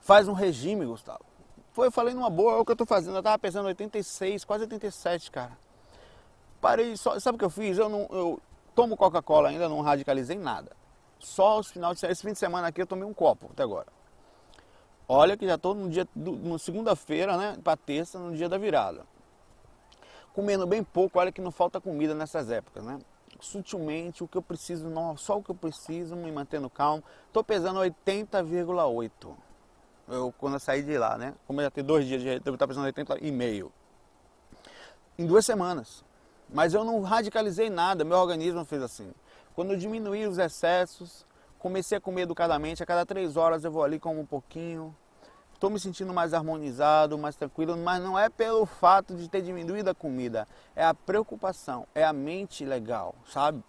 Faz 0.00 0.28
um 0.28 0.32
regime, 0.32 0.84
Gustavo. 0.84 1.24
Foi, 1.72 1.88
eu 1.88 1.92
falei 1.92 2.14
numa 2.14 2.30
boa, 2.30 2.54
é 2.54 2.56
o 2.56 2.64
que 2.64 2.70
eu 2.70 2.74
estou 2.74 2.86
fazendo. 2.86 3.14
Eu 3.14 3.20
estava 3.20 3.38
pesando 3.38 3.66
86, 3.66 4.44
quase 4.44 4.64
87, 4.64 5.30
cara. 5.30 5.56
Parei, 6.60 6.96
só, 6.96 7.18
sabe 7.20 7.36
o 7.36 7.38
que 7.38 7.44
eu 7.44 7.50
fiz? 7.50 7.78
Eu 7.78 7.88
não, 7.88 8.08
eu, 8.10 8.40
tomo 8.74 8.96
Coca-Cola 8.96 9.48
ainda, 9.48 9.68
não 9.68 9.80
radicalizei 9.80 10.36
nada. 10.36 10.72
Só 11.18 11.58
os 11.58 11.68
final 11.68 11.94
de 11.94 12.00
semana, 12.00 12.12
esse 12.12 12.22
fim 12.22 12.32
de 12.32 12.38
semana 12.38 12.68
aqui 12.68 12.82
eu 12.82 12.86
tomei 12.86 13.04
um 13.04 13.14
copo 13.14 13.48
até 13.52 13.62
agora. 13.62 13.88
Olha 15.08 15.36
que 15.36 15.46
já 15.46 15.54
estou 15.54 15.74
no 15.74 15.88
dia, 15.88 16.06
no 16.14 16.58
segunda-feira, 16.58 17.36
né, 17.36 17.56
para 17.62 17.76
terça, 17.76 18.18
no 18.18 18.34
dia 18.36 18.48
da 18.48 18.58
virada. 18.58 19.04
Comendo 20.34 20.66
bem 20.66 20.82
pouco, 20.82 21.18
olha 21.18 21.32
que 21.32 21.40
não 21.40 21.50
falta 21.50 21.80
comida 21.80 22.14
nessas 22.14 22.50
épocas, 22.50 22.84
né? 22.84 22.98
Sutilmente, 23.40 24.24
o 24.24 24.28
que 24.28 24.38
eu 24.38 24.42
preciso, 24.42 24.88
só 25.16 25.38
o 25.38 25.42
que 25.42 25.50
eu 25.50 25.54
preciso, 25.54 26.16
me 26.16 26.30
mantendo 26.32 26.70
calmo. 26.70 27.02
Estou 27.26 27.44
pesando 27.44 27.80
80,8. 27.80 29.10
Eu, 30.08 30.32
quando 30.38 30.54
eu 30.54 30.60
saí 30.60 30.82
de 30.82 30.96
lá, 30.96 31.18
né? 31.18 31.34
Como 31.46 31.60
já 31.60 31.70
tenho 31.70 31.86
dois 31.86 32.06
dias 32.06 32.22
de 32.22 32.40
eu 32.44 32.54
estar 32.54 32.66
pesando 32.66 32.86
80,5. 32.86 33.70
Em 35.18 35.26
duas 35.26 35.44
semanas. 35.44 36.04
Mas 36.48 36.74
eu 36.74 36.84
não 36.84 37.00
radicalizei 37.02 37.68
nada, 37.68 38.04
meu 38.04 38.16
organismo 38.18 38.64
fez 38.64 38.82
assim. 38.82 39.12
Quando 39.54 39.72
eu 39.72 39.78
diminuí 39.78 40.26
os 40.26 40.38
excessos, 40.38 41.26
comecei 41.58 41.98
a 41.98 42.00
comer 42.00 42.22
educadamente, 42.22 42.82
a 42.82 42.86
cada 42.86 43.04
três 43.04 43.36
horas 43.36 43.64
eu 43.64 43.70
vou 43.70 43.82
ali 43.82 43.98
como 43.98 44.20
um 44.20 44.26
pouquinho. 44.26 44.94
Estou 45.56 45.70
me 45.70 45.80
sentindo 45.80 46.12
mais 46.12 46.34
harmonizado, 46.34 47.16
mais 47.16 47.34
tranquilo, 47.34 47.78
mas 47.78 48.02
não 48.02 48.18
é 48.18 48.28
pelo 48.28 48.66
fato 48.66 49.16
de 49.16 49.26
ter 49.26 49.40
diminuído 49.40 49.88
a 49.88 49.94
comida, 49.94 50.46
é 50.76 50.84
a 50.84 50.92
preocupação, 50.92 51.86
é 51.94 52.04
a 52.04 52.12
mente 52.12 52.62
legal, 52.62 53.14
sabe? 53.26 53.64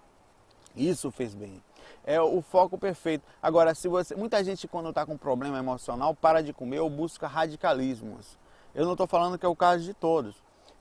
Isso 0.75 1.09
fez 1.11 1.33
bem. 1.33 1.63
É 2.03 2.19
o 2.19 2.41
foco 2.41 2.77
perfeito. 2.77 3.23
Agora, 3.41 3.73
se 3.73 3.87
você, 3.87 4.15
muita 4.15 4.43
gente 4.43 4.67
quando 4.67 4.89
está 4.89 5.05
com 5.05 5.17
problema 5.17 5.57
emocional 5.57 6.13
para 6.13 6.43
de 6.43 6.51
comer 6.51 6.81
ou 6.81 6.89
busca 6.89 7.25
radicalismos. 7.25 8.37
Eu 8.75 8.83
não 8.83 8.91
estou 8.91 9.07
falando 9.07 9.39
que 9.39 9.45
é 9.45 9.49
o 9.49 9.55
caso 9.55 9.85
de 9.85 9.93
todos, 9.93 10.35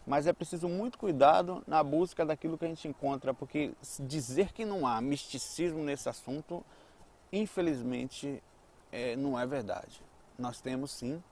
mas 0.05 0.27
é 0.27 0.33
preciso 0.33 0.69
muito 0.69 0.99
cuidado 0.99 1.63
na 1.69 1.85
busca 1.85 2.27
daquilo 2.27 2.59
que 2.59 2.65
a 2.65 2.69
gente 2.69 2.89
encontra, 2.89 3.33
porque 3.33 3.73
dizer 4.01 4.53
que 4.53 4.65
não 4.65 4.85
há 4.85 5.01
misticismo 5.01 5.85
nesse 5.85 6.09
assunto, 6.09 6.65
infelizmente, 7.33 8.43
é, 8.91 9.15
não 9.15 9.39
é 9.39 9.47
verdade 9.47 10.05
nós 10.39 10.61
temos 10.61 10.91
sim 10.91 11.23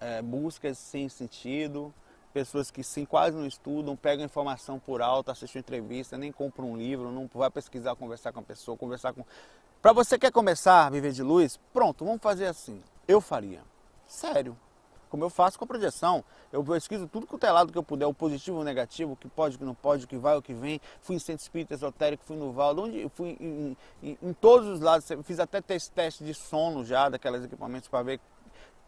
é, 0.00 0.20
buscas 0.20 0.78
sem 0.78 1.08
sentido, 1.08 1.94
pessoas 2.32 2.70
que 2.70 2.82
sim 2.82 3.04
quase 3.04 3.36
não 3.36 3.46
estudam, 3.46 3.96
pegam 3.96 4.24
informação 4.24 4.78
por 4.78 5.00
alto, 5.00 5.30
assistem 5.30 5.60
entrevista, 5.60 6.18
nem 6.18 6.32
compram 6.32 6.72
um 6.72 6.76
livro, 6.76 7.12
não 7.12 7.30
vai 7.32 7.50
pesquisar, 7.50 7.94
conversar 7.94 8.32
com 8.32 8.40
a 8.40 8.42
pessoa, 8.42 8.76
conversar 8.76 9.12
com. 9.12 9.24
Para 9.80 9.92
você 9.92 10.18
quer 10.18 10.32
começar 10.32 10.86
a 10.86 10.90
viver 10.90 11.12
de 11.12 11.22
luz, 11.22 11.58
pronto, 11.72 12.04
vamos 12.04 12.20
fazer 12.20 12.46
assim. 12.46 12.82
Eu 13.06 13.20
faria. 13.20 13.62
Sério 14.06 14.56
como 15.12 15.24
eu 15.24 15.28
faço 15.28 15.58
com 15.58 15.66
a 15.66 15.68
projeção. 15.68 16.24
Eu 16.50 16.64
pesquiso 16.64 17.06
tudo 17.06 17.26
com 17.26 17.36
o 17.36 17.38
telado 17.38 17.70
que 17.70 17.76
eu 17.76 17.82
puder, 17.82 18.06
o 18.06 18.14
positivo, 18.14 18.60
o 18.60 18.64
negativo, 18.64 19.12
o 19.12 19.16
que 19.16 19.28
pode, 19.28 19.56
o 19.56 19.58
que 19.58 19.64
não 19.64 19.74
pode, 19.74 20.06
o 20.06 20.08
que 20.08 20.16
vai, 20.16 20.38
o 20.38 20.40
que 20.40 20.54
vem. 20.54 20.80
Fui 21.02 21.16
em 21.16 21.18
centro 21.18 21.42
espírita 21.42 21.74
esotérico, 21.74 22.24
fui 22.24 22.34
no 22.34 22.50
Val, 22.50 22.74
onde 22.78 23.06
fui 23.10 23.36
em, 23.38 23.76
em, 24.02 24.18
em, 24.22 24.32
todos 24.32 24.66
os 24.66 24.80
lados. 24.80 25.06
Fiz 25.24 25.38
até 25.38 25.60
teste, 25.60 25.90
teste 25.90 26.24
de 26.24 26.32
sono 26.32 26.82
já 26.82 27.10
daqueles 27.10 27.44
equipamentos 27.44 27.90
para 27.90 28.02
ver 28.02 28.20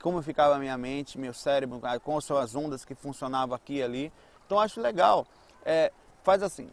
como 0.00 0.22
ficava 0.22 0.54
a 0.54 0.58
minha 0.58 0.78
mente, 0.78 1.18
meu 1.18 1.34
cérebro, 1.34 1.78
com 2.02 2.16
as 2.16 2.54
ondas 2.54 2.86
que 2.86 2.94
funcionavam 2.94 3.54
aqui 3.54 3.74
e 3.74 3.82
ali. 3.82 4.12
Então 4.46 4.58
acho 4.58 4.80
legal. 4.80 5.26
É, 5.62 5.92
faz 6.22 6.42
assim. 6.42 6.70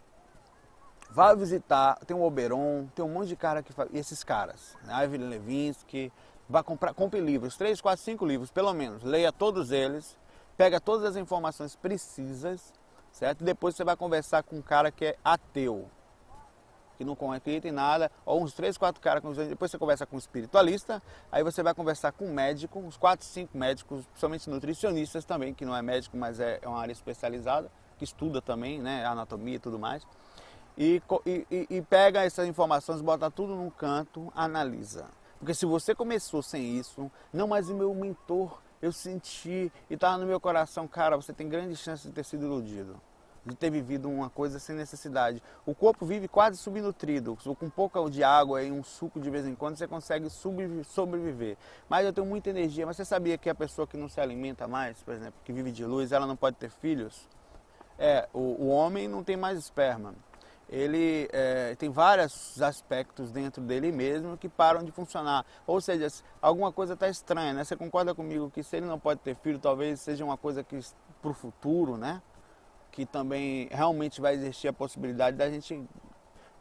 Vai 1.09 1.35
visitar, 1.35 1.99
tem 2.07 2.15
o 2.15 2.23
Oberon, 2.23 2.87
tem 2.95 3.03
um 3.03 3.09
monte 3.09 3.27
de 3.27 3.35
cara 3.35 3.61
que 3.61 3.73
faz. 3.73 3.89
Esses 3.93 4.23
caras, 4.23 4.77
né? 4.85 5.03
Ivan 5.03 5.27
Levinsky, 5.27 6.09
Vá 6.51 6.61
comprar, 6.61 6.93
compre 6.93 7.21
livros, 7.21 7.55
três, 7.55 7.79
quatro, 7.79 8.03
cinco 8.03 8.25
livros, 8.25 8.51
pelo 8.51 8.73
menos. 8.73 9.03
Leia 9.03 9.31
todos 9.31 9.71
eles, 9.71 10.17
pega 10.57 10.81
todas 10.81 11.05
as 11.05 11.15
informações 11.15 11.77
precisas, 11.77 12.73
certo? 13.09 13.41
Depois 13.41 13.73
você 13.73 13.85
vai 13.85 13.95
conversar 13.95 14.43
com 14.43 14.57
um 14.57 14.61
cara 14.61 14.91
que 14.91 15.05
é 15.05 15.15
ateu, 15.23 15.87
que 16.97 17.05
não 17.05 17.13
acredita 17.31 17.69
em 17.69 17.71
nada, 17.71 18.11
ou 18.25 18.43
uns 18.43 18.51
três, 18.53 18.77
quatro 18.77 19.01
caras, 19.01 19.23
depois 19.47 19.71
você 19.71 19.77
conversa 19.77 20.05
com 20.05 20.17
um 20.17 20.19
espiritualista, 20.19 21.01
aí 21.31 21.41
você 21.41 21.63
vai 21.63 21.73
conversar 21.73 22.11
com 22.11 22.25
um 22.25 22.33
médico, 22.33 22.79
uns 22.79 22.97
quatro, 22.97 23.25
cinco 23.25 23.57
médicos, 23.57 24.05
principalmente 24.07 24.49
nutricionistas 24.49 25.23
também, 25.23 25.53
que 25.53 25.63
não 25.63 25.73
é 25.73 25.81
médico, 25.81 26.17
mas 26.17 26.41
é, 26.41 26.59
é 26.61 26.67
uma 26.67 26.81
área 26.81 26.91
especializada, 26.91 27.71
que 27.97 28.03
estuda 28.03 28.41
também, 28.41 28.77
né, 28.77 29.05
anatomia 29.05 29.55
e 29.55 29.59
tudo 29.59 29.79
mais. 29.79 30.05
E, 30.77 31.01
e, 31.25 31.67
e 31.69 31.81
pega 31.81 32.25
essas 32.25 32.45
informações, 32.45 32.99
bota 32.99 33.31
tudo 33.31 33.55
num 33.55 33.69
canto, 33.69 34.33
analisa. 34.35 35.05
Porque 35.41 35.56
se 35.56 35.65
você 35.65 35.95
começou 35.95 36.43
sem 36.43 36.77
isso, 36.77 37.12
não, 37.34 37.47
mas 37.47 37.67
o 37.67 37.73
meu 37.73 37.95
mentor, 37.95 38.62
eu 38.80 38.91
senti 38.91 39.71
e 39.89 39.95
estava 39.95 40.19
no 40.19 40.27
meu 40.27 40.39
coração, 40.39 40.88
cara, 40.88 41.15
você 41.15 41.34
tem 41.34 41.49
grande 41.49 41.75
chance 41.75 42.08
de 42.08 42.13
ter 42.13 42.23
sido 42.23 42.45
iludido. 42.45 43.01
De 43.43 43.56
ter 43.56 43.71
vivido 43.71 44.08
uma 44.08 44.30
coisa 44.30 44.60
sem 44.60 44.75
necessidade. 44.75 45.41
O 45.65 45.73
corpo 45.73 46.06
vive 46.06 46.27
quase 46.27 46.60
subnutrido, 46.60 47.36
com 47.58 47.71
pouca 47.71 48.08
de 48.08 48.23
água 48.23 48.62
e 48.62 48.71
um 48.71 48.84
suco 48.84 49.19
de 49.19 49.32
vez 49.32 49.47
em 49.47 49.56
quando 49.56 49.77
você 49.77 49.88
consegue 49.88 50.27
sobreviver. 50.30 51.58
Mas 51.89 52.06
eu 52.06 52.13
tenho 52.13 52.27
muita 52.27 52.51
energia. 52.51 52.86
Mas 52.86 52.97
você 52.97 53.04
sabia 53.04 53.36
que 53.36 53.49
a 53.49 53.56
pessoa 53.56 53.88
que 53.88 53.97
não 53.97 54.08
se 54.08 54.21
alimenta 54.21 54.67
mais, 54.67 55.01
por 55.01 55.15
exemplo, 55.15 55.34
que 55.43 55.51
vive 55.51 55.71
de 55.71 55.84
luz, 55.84 56.12
ela 56.12 56.27
não 56.27 56.36
pode 56.36 56.56
ter 56.58 56.69
filhos? 56.69 57.27
É, 57.97 58.30
o, 58.32 58.39
o 58.39 58.67
homem 58.67 59.08
não 59.08 59.23
tem 59.23 59.36
mais 59.36 59.58
esperma 59.58 60.13
ele 60.71 61.27
é, 61.34 61.75
tem 61.75 61.89
vários 61.89 62.62
aspectos 62.62 63.29
dentro 63.29 63.62
dele 63.62 63.91
mesmo 63.91 64.38
que 64.38 64.47
param 64.47 64.81
de 64.81 64.91
funcionar. 64.91 65.45
Ou 65.67 65.81
seja, 65.81 66.07
alguma 66.41 66.71
coisa 66.71 66.93
está 66.93 67.10
estranha, 67.10 67.53
né? 67.53 67.65
Você 67.65 67.75
concorda 67.75 68.15
comigo 68.15 68.49
que 68.49 68.63
se 68.63 68.77
ele 68.77 68.86
não 68.86 68.97
pode 68.97 69.19
ter 69.19 69.36
filho, 69.36 69.60
talvez 69.60 69.99
seja 69.99 70.23
uma 70.23 70.38
coisa 70.38 70.63
que 70.63 70.79
para 71.21 71.31
o 71.31 71.34
futuro, 71.34 71.97
né? 71.97 72.21
Que 72.89 73.05
também 73.05 73.67
realmente 73.69 74.21
vai 74.21 74.34
existir 74.34 74.69
a 74.69 74.73
possibilidade 74.73 75.36
da 75.36 75.49
gente 75.49 75.84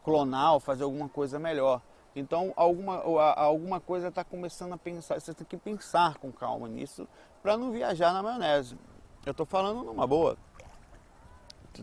clonar 0.02 0.54
ou 0.54 0.60
fazer 0.60 0.82
alguma 0.82 1.08
coisa 1.08 1.38
melhor. 1.38 1.80
Então, 2.16 2.52
alguma, 2.56 2.96
alguma 3.36 3.78
coisa 3.78 4.08
está 4.08 4.24
começando 4.24 4.72
a 4.72 4.76
pensar. 4.76 5.20
Você 5.20 5.32
tem 5.32 5.46
que 5.46 5.56
pensar 5.56 6.18
com 6.18 6.32
calma 6.32 6.66
nisso 6.66 7.06
para 7.40 7.56
não 7.56 7.70
viajar 7.70 8.12
na 8.12 8.20
maionese. 8.20 8.76
Eu 9.24 9.30
estou 9.30 9.46
falando 9.46 9.84
numa 9.84 10.06
boa, 10.06 10.36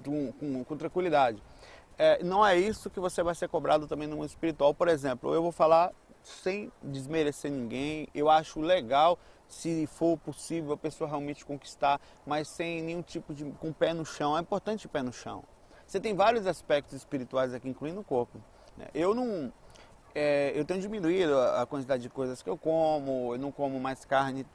com, 0.04 0.34
com, 0.34 0.64
com 0.66 0.76
tranquilidade 0.76 1.42
é, 1.98 2.24
não 2.24 2.46
é 2.46 2.58
isso 2.58 2.90
que 2.90 3.00
você 3.00 3.24
vai 3.24 3.34
ser 3.34 3.50
cobrado 3.50 3.88
também 3.88 4.08
no 4.08 4.18
mundo 4.18 4.28
espiritual. 4.28 4.74
Por 4.74 4.88
exemplo, 4.88 5.34
eu 5.34 5.42
vou 5.42 5.52
falar 5.52 5.92
sem 6.24 6.72
desmerecer 6.84 7.50
ninguém, 7.50 8.08
eu 8.14 8.30
acho 8.30 8.60
legal 8.60 9.18
se 9.48 9.88
for 9.88 10.18
possível 10.18 10.74
a 10.74 10.78
pessoa 10.78 11.10
realmente 11.10 11.46
conquistar, 11.46 12.02
mas 12.26 12.50
sem 12.50 12.82
nenhum 12.82 13.02
tipo 13.02 13.34
de. 13.34 13.46
com 13.60 13.72
pé 13.72 13.94
no 13.94 14.06
chão. 14.06 14.38
É 14.38 14.42
importante 14.42 14.86
o 14.86 14.90
pé 14.90 15.02
no 15.02 15.14
chão. 15.14 15.44
Você 15.86 16.00
tem 16.00 16.14
vários 16.14 16.46
aspectos 16.46 16.94
espirituais 16.98 17.54
aqui, 17.54 17.70
incluindo 17.70 18.02
o 18.02 18.04
corpo. 18.04 18.40
Né? 18.78 18.88
Eu 18.94 19.16
não. 19.16 19.52
É, 20.14 20.52
eu 20.54 20.66
tenho 20.66 20.82
diminuído 20.82 21.40
a 21.40 21.66
quantidade 21.66 22.04
de 22.04 22.10
coisas 22.10 22.42
que 22.42 22.50
eu 22.50 22.58
como, 22.58 23.34
eu 23.34 23.40
não 23.40 23.52
como 23.52 23.80
mais 23.80 24.04
carne 24.04 24.46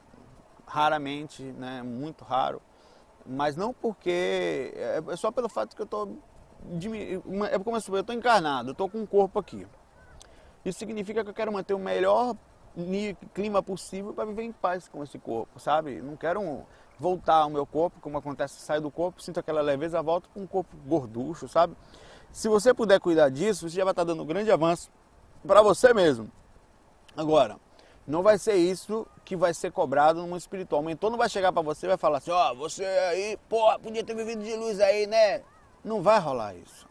raramente, 0.67 1.43
né? 1.43 1.83
muito 1.83 2.23
raro. 2.23 2.61
Mas 3.25 3.57
não 3.57 3.73
porque. 3.73 4.73
É, 4.77 5.03
é 5.09 5.17
só 5.17 5.31
pelo 5.31 5.49
fato 5.49 5.75
que 5.75 5.81
eu 5.81 5.85
estou 5.85 6.19
é 7.51 7.59
como 7.59 7.77
eu 7.77 8.01
estou 8.01 8.15
encarnado, 8.15 8.71
eu 8.71 8.73
estou 8.73 8.89
com 8.89 8.99
um 8.99 9.07
corpo 9.07 9.39
aqui. 9.39 9.67
Isso 10.65 10.79
significa 10.79 11.25
que 11.25 11.31
eu 11.31 11.35
quero 11.35 11.53
manter 11.53 11.75
o 11.75 11.79
melhor 11.79 12.37
clima 13.35 13.63
possível 13.63 14.15
para 14.15 14.25
viver 14.25 14.45
em 14.45 14.53
paz 14.53 14.89
com 14.89 15.03
esse 15.03 15.19
corpo, 15.19 15.61
sabe? 15.61 16.01
Não 16.01 16.17
quero 16.17 16.65
voltar 16.99 17.37
ao 17.37 17.51
meu 17.51 17.67
corpo, 17.67 18.01
como 18.01 18.17
acontece, 18.17 18.61
saio 18.61 18.81
do 18.81 18.91
corpo, 18.91 19.21
sinto 19.21 19.41
aquela 19.41 19.61
leveza, 19.61 20.01
volto 20.01 20.29
com 20.31 20.41
um 20.41 20.47
corpo 20.47 20.77
gorducho, 20.87 21.49
sabe? 21.49 21.77
Se 22.31 22.49
você 22.49 22.73
puder 22.73 23.01
cuidar 23.01 23.29
disso, 23.29 23.69
você 23.69 23.77
já 23.77 23.85
vai 23.85 23.93
estar 23.93 24.05
dando 24.05 24.23
um 24.23 24.27
grande 24.27 24.51
avanço 24.51 24.91
para 25.47 25.61
você 25.61 25.93
mesmo. 25.93 26.31
Agora, 27.17 27.59
não 28.07 28.23
vai 28.23 28.39
ser 28.39 28.55
isso 28.55 29.07
que 29.25 29.37
vai 29.37 29.53
ser 29.53 29.71
cobrado 29.71 30.21
no 30.21 30.29
mundo 30.29 30.39
espiritual. 30.39 30.81
O 30.81 30.85
mentor 30.85 31.11
não 31.11 31.19
vai 31.19 31.29
chegar 31.29 31.53
para 31.53 31.61
você 31.61 31.87
e 31.87 31.89
vai 31.89 31.99
falar 31.99 32.19
assim, 32.19 32.31
ó, 32.31 32.53
oh, 32.53 32.57
você 32.57 32.85
aí, 32.85 33.39
pô, 33.49 33.79
podia 33.81 34.03
ter 34.03 34.15
vivido 34.15 34.43
de 34.43 34.57
luz 34.57 34.81
aí, 34.81 35.07
né? 35.07 35.43
Não 35.85 36.03
vai 36.03 36.19
rolar 36.19 36.55
isso. 36.55 36.89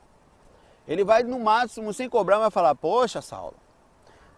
Ele 0.87 1.03
vai, 1.03 1.23
no 1.23 1.39
máximo, 1.39 1.93
sem 1.93 2.09
cobrar, 2.09 2.39
vai 2.39 2.51
falar, 2.51 2.75
poxa, 2.75 3.21
Saulo, 3.21 3.55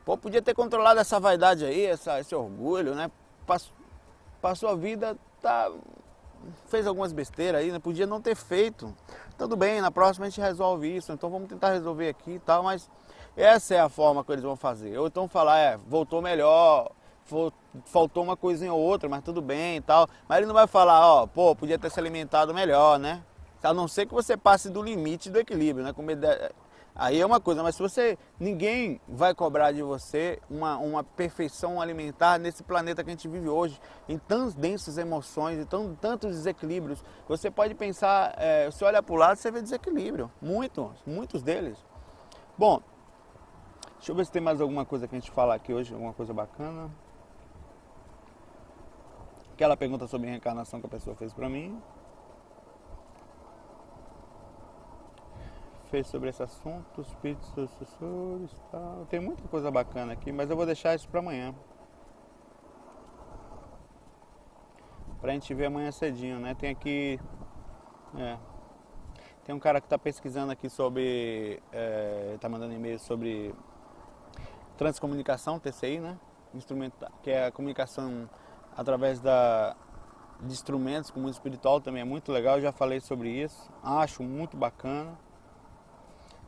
pô, 0.05 0.17
podia 0.17 0.41
ter 0.41 0.53
controlado 0.53 0.99
essa 0.99 1.19
vaidade 1.19 1.65
aí, 1.65 1.85
essa, 1.85 2.19
esse 2.19 2.35
orgulho, 2.35 2.93
né? 2.93 3.09
Passou, 3.47 3.73
passou 4.41 4.69
a 4.69 4.75
vida, 4.75 5.17
tá, 5.41 5.71
fez 6.67 6.85
algumas 6.85 7.11
besteiras 7.13 7.61
aí, 7.61 7.71
né? 7.71 7.79
Podia 7.79 8.05
não 8.05 8.21
ter 8.21 8.35
feito. 8.35 8.93
Tudo 9.37 9.55
bem, 9.55 9.81
na 9.81 9.89
próxima 9.89 10.25
a 10.25 10.29
gente 10.29 10.41
resolve 10.41 10.95
isso, 10.95 11.11
então 11.11 11.29
vamos 11.29 11.49
tentar 11.49 11.71
resolver 11.71 12.09
aqui 12.09 12.31
e 12.31 12.39
tal, 12.39 12.61
mas 12.61 12.89
essa 13.35 13.73
é 13.73 13.79
a 13.79 13.89
forma 13.89 14.23
que 14.23 14.31
eles 14.31 14.43
vão 14.43 14.55
fazer. 14.55 14.97
Ou 14.97 15.07
então 15.07 15.27
falar, 15.27 15.57
é, 15.57 15.77
voltou 15.87 16.21
melhor, 16.21 16.91
faltou 17.85 18.23
uma 18.23 18.37
coisinha 18.37 18.73
ou 18.73 18.79
outra, 18.79 19.09
mas 19.09 19.23
tudo 19.23 19.41
bem 19.41 19.77
e 19.77 19.81
tal. 19.81 20.07
Mas 20.27 20.37
ele 20.37 20.47
não 20.47 20.53
vai 20.53 20.67
falar, 20.67 21.07
ó, 21.07 21.25
pô, 21.25 21.55
podia 21.55 21.79
ter 21.79 21.89
se 21.89 21.99
alimentado 21.99 22.53
melhor, 22.53 22.99
né? 22.99 23.23
A 23.63 23.73
não 23.73 23.88
ser 23.88 24.06
que 24.06 24.13
você 24.13 24.36
passe 24.36 24.69
do 24.69 24.82
limite 24.82 25.30
do 25.30 25.39
equilíbrio, 25.39 25.86
né? 25.86 25.93
Aí 26.95 27.19
é 27.19 27.26
uma 27.26 27.39
coisa, 27.39 27.63
mas 27.63 27.76
se 27.76 27.82
você. 27.82 28.17
Ninguém 28.39 29.02
vai 29.08 29.34
cobrar 29.34 29.71
de 29.71 29.82
você 29.82 30.39
uma, 30.49 30.78
uma 30.78 31.04
perfeição 31.04 31.82
alimentar 31.82 32.38
nesse 32.38 32.62
planeta 32.62 33.04
que 33.04 33.10
a 33.10 33.13
gente 33.13 33.28
vive 33.28 33.49
hoje, 33.49 33.80
em 34.08 34.17
tantas 34.17 34.54
densas 34.54 34.97
emoções, 34.97 35.60
em 35.60 35.65
tão, 35.65 35.95
tantos 35.95 36.36
desequilíbrios. 36.36 37.04
Você 37.28 37.49
pode 37.49 37.73
pensar, 37.73 38.36
é, 38.38 38.69
você 38.69 38.86
olha 38.86 39.02
para 39.02 39.13
o 39.13 39.17
lado 39.17 39.38
você 39.38 39.49
vê 39.49 39.62
desequilíbrio. 39.62 40.32
Muitos, 40.39 40.91
muitos 41.06 41.41
deles. 41.41 41.78
Bom, 42.56 42.80
deixa 43.95 44.12
eu 44.12 44.15
ver 44.15 44.26
se 44.26 44.32
tem 44.32 44.41
mais 44.41 44.62
alguma 44.62 44.86
coisa 44.86 45.08
que 45.08 45.15
a 45.15 45.19
gente 45.19 45.32
falar 45.32 45.56
aqui 45.56 45.73
hoje, 45.73 45.93
alguma 45.93 46.13
coisa 46.13 46.32
bacana. 46.32 46.91
Aquela 49.54 49.76
pergunta 49.76 50.06
sobre 50.06 50.30
reencarnação 50.30 50.80
que 50.80 50.86
a 50.86 50.89
pessoa 50.89 51.15
fez 51.15 51.34
para 51.34 51.49
mim. 51.49 51.82
Fez 55.93 56.08
sobre 56.08 56.29
esse 56.29 56.41
assunto, 56.41 57.01
espíritos 57.01 57.53
e 57.56 58.71
tal. 58.71 59.06
Tem 59.12 59.19
muita 59.19 59.47
coisa 59.47 59.69
bacana 59.69 60.13
aqui, 60.13 60.32
mas 60.32 60.49
eu 60.49 60.56
vou 60.56 60.65
deixar 60.65 60.95
isso 60.95 61.08
para 61.08 61.19
amanhã. 61.19 61.53
Pra 65.21 65.34
gente 65.34 65.53
ver 65.53 65.67
amanhã 65.67 65.91
cedinho, 65.91 66.39
né? 66.39 66.56
Tem 66.56 66.71
aqui. 66.71 67.19
É, 68.17 68.39
tem 69.45 69.53
um 69.53 69.60
cara 69.60 69.79
que 69.79 69.86
está 69.86 69.99
pesquisando 69.99 70.51
aqui 70.51 70.67
sobre. 70.67 71.62
É, 71.71 72.38
tá 72.41 72.49
mandando 72.49 72.73
e-mail 72.73 72.97
sobre 72.97 73.53
transcomunicação, 74.75 75.60
TCI, 75.60 75.99
né? 75.99 76.19
Instrumento, 76.56 77.06
que 77.21 77.29
é 77.29 77.45
a 77.45 77.51
comunicação 77.51 78.27
através 78.75 79.19
da, 79.19 79.75
de 80.41 80.53
instrumentos 80.53 81.12
com 81.12 81.19
o 81.19 81.23
mundo 81.23 81.34
espiritual 81.34 81.79
também 81.79 82.01
é 82.01 82.06
muito 82.06 82.32
legal, 82.32 82.60
já 82.60 82.71
falei 82.71 82.99
sobre 82.99 83.29
isso, 83.29 83.71
acho 83.84 84.23
muito 84.23 84.58
bacana. 84.58 85.15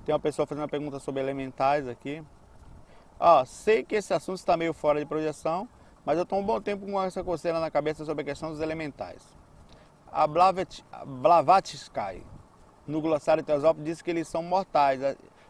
Tem 0.06 0.14
uma 0.14 0.20
pessoa 0.20 0.46
fazendo 0.46 0.62
uma 0.62 0.70
pergunta 0.70 1.00
sobre 1.00 1.20
elementais 1.22 1.88
aqui. 1.88 2.24
Ó, 3.20 3.44
sei 3.44 3.84
que 3.84 3.96
esse 3.96 4.14
assunto 4.14 4.38
está 4.38 4.56
meio 4.56 4.72
fora 4.72 5.00
de 5.00 5.06
projeção, 5.06 5.68
mas 6.06 6.18
eu 6.18 6.24
estou 6.24 6.38
um 6.38 6.44
bom 6.44 6.62
tempo 6.62 6.86
com 6.86 7.02
essa 7.02 7.24
coceira 7.24 7.60
na 7.60 7.72
cabeça 7.72 8.06
sobre 8.06 8.22
a 8.22 8.26
questão 8.26 8.52
dos 8.52 8.62
elementais. 8.62 9.24
A 10.12 10.28
Blavatsky, 10.28 12.24
no 12.88 13.02
glossário 13.02 13.44
Teosópolis, 13.44 13.86
diz 13.86 14.02
que 14.04 14.12
eles 14.12 14.28
são 14.28 14.44
mortais. 14.44 15.02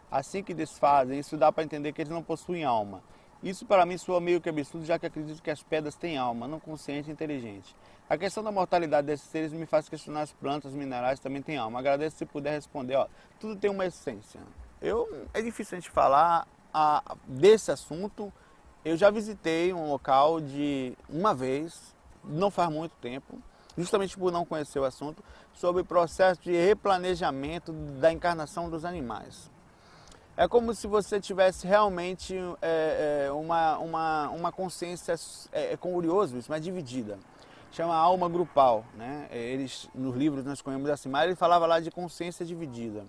Assim 0.10 0.42
que 0.42 0.54
desfazem, 0.54 1.20
isso 1.20 1.36
dá 1.36 1.52
para 1.52 1.66
entender 1.66 1.92
que 1.92 2.02
eles 2.02 2.14
não 2.14 2.24
possuem 2.24 2.64
alma. 2.64 3.04
Isso 3.46 3.64
para 3.64 3.86
mim 3.86 3.96
soa 3.96 4.20
meio 4.20 4.42
que 4.42 4.50
absurdo, 4.50 4.84
já 4.88 4.98
que 4.98 5.06
acredito 5.06 5.40
que 5.40 5.52
as 5.52 5.62
pedras 5.62 5.94
têm 5.94 6.18
alma, 6.18 6.48
não 6.48 6.60
consciente 6.60 7.12
e 7.12 7.14
inteligente. 7.14 7.76
A 8.10 8.18
questão 8.18 8.44
da 8.44 8.52
mortalidade 8.52 9.06
desses 9.06 9.28
seres 9.28 9.54
me 9.54 9.68
faz 9.68 9.88
questionar 9.88 10.22
as 10.22 10.34
plantas, 10.34 10.72
os 10.72 10.78
minerais 10.78 11.20
também 11.20 11.44
têm 11.44 11.56
alma. 11.56 11.78
Agradeço 11.78 12.18
se 12.18 12.26
puder 12.26 12.54
responder. 12.54 12.96
Ó, 12.96 13.08
tudo 13.40 13.56
tem 13.56 13.70
uma 13.70 13.86
essência. 13.86 14.40
Eu, 14.82 15.28
é 15.32 15.44
difícil 15.44 15.78
a 15.78 15.80
gente 15.80 15.92
falar 15.92 16.48
a, 16.74 17.16
desse 17.28 17.72
assunto. 17.72 18.34
Eu 18.84 18.98
já 18.98 19.12
visitei 19.12 19.72
um 19.72 19.92
local 19.92 20.42
de 20.42 20.98
uma 21.08 21.36
vez, 21.36 21.96
não 22.24 22.50
faz 22.50 22.72
muito 22.72 22.96
tempo, 22.96 23.40
justamente 23.78 24.18
por 24.18 24.32
não 24.32 24.44
conhecer 24.44 24.80
o 24.80 24.86
assunto, 24.86 25.24
sobre 25.54 25.84
o 25.84 25.86
processo 25.86 26.42
de 26.42 26.52
replanejamento 26.52 27.72
da 27.72 28.12
encarnação 28.12 28.72
dos 28.72 28.84
animais. 28.86 29.52
É 30.38 30.50
como 30.50 30.74
se 30.74 30.86
você 30.86 31.18
tivesse 31.18 31.66
realmente 31.66 32.36
é, 32.62 33.26
é, 33.28 33.32
uma, 33.32 33.78
uma, 33.78 34.30
uma 34.32 34.52
consciência, 34.52 35.16
é, 35.54 35.74
é 35.74 35.78
curioso 35.78 36.38
isso, 36.38 36.52
mas 36.52 36.62
dividida. 36.62 37.18
Chama 37.72 37.96
alma 37.96 38.28
grupal, 38.28 38.84
né? 38.96 39.28
É, 39.32 39.38
eles, 39.38 39.90
nos 39.96 40.14
livros 40.14 40.44
nós 40.44 40.62
conhecemos 40.62 40.90
assim, 40.90 41.08
mas 41.08 41.26
ele 41.26 41.36
falava 41.36 41.66
lá 41.66 41.80
de 41.80 41.90
consciência 41.90 42.46
dividida. 42.46 43.06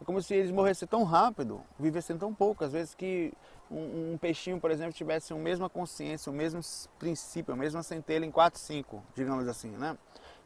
É 0.00 0.04
como 0.04 0.22
se 0.22 0.32
eles 0.32 0.50
morressem 0.50 0.88
tão 0.88 1.04
rápido, 1.04 1.60
vivessem 1.78 2.16
tão 2.16 2.32
pouco, 2.32 2.64
às 2.64 2.72
vezes 2.72 2.94
que 2.94 3.30
um, 3.70 4.14
um 4.14 4.18
peixinho, 4.18 4.58
por 4.58 4.70
exemplo, 4.70 4.94
tivesse 4.94 5.34
a 5.34 5.36
mesma 5.36 5.68
consciência, 5.68 6.32
o 6.32 6.34
mesmo 6.34 6.60
princípio, 6.98 7.52
a 7.52 7.56
mesma 7.56 7.82
centelha 7.82 8.24
em 8.24 8.30
4, 8.30 8.58
5, 8.58 9.02
digamos 9.14 9.46
assim, 9.46 9.68
né? 9.68 9.98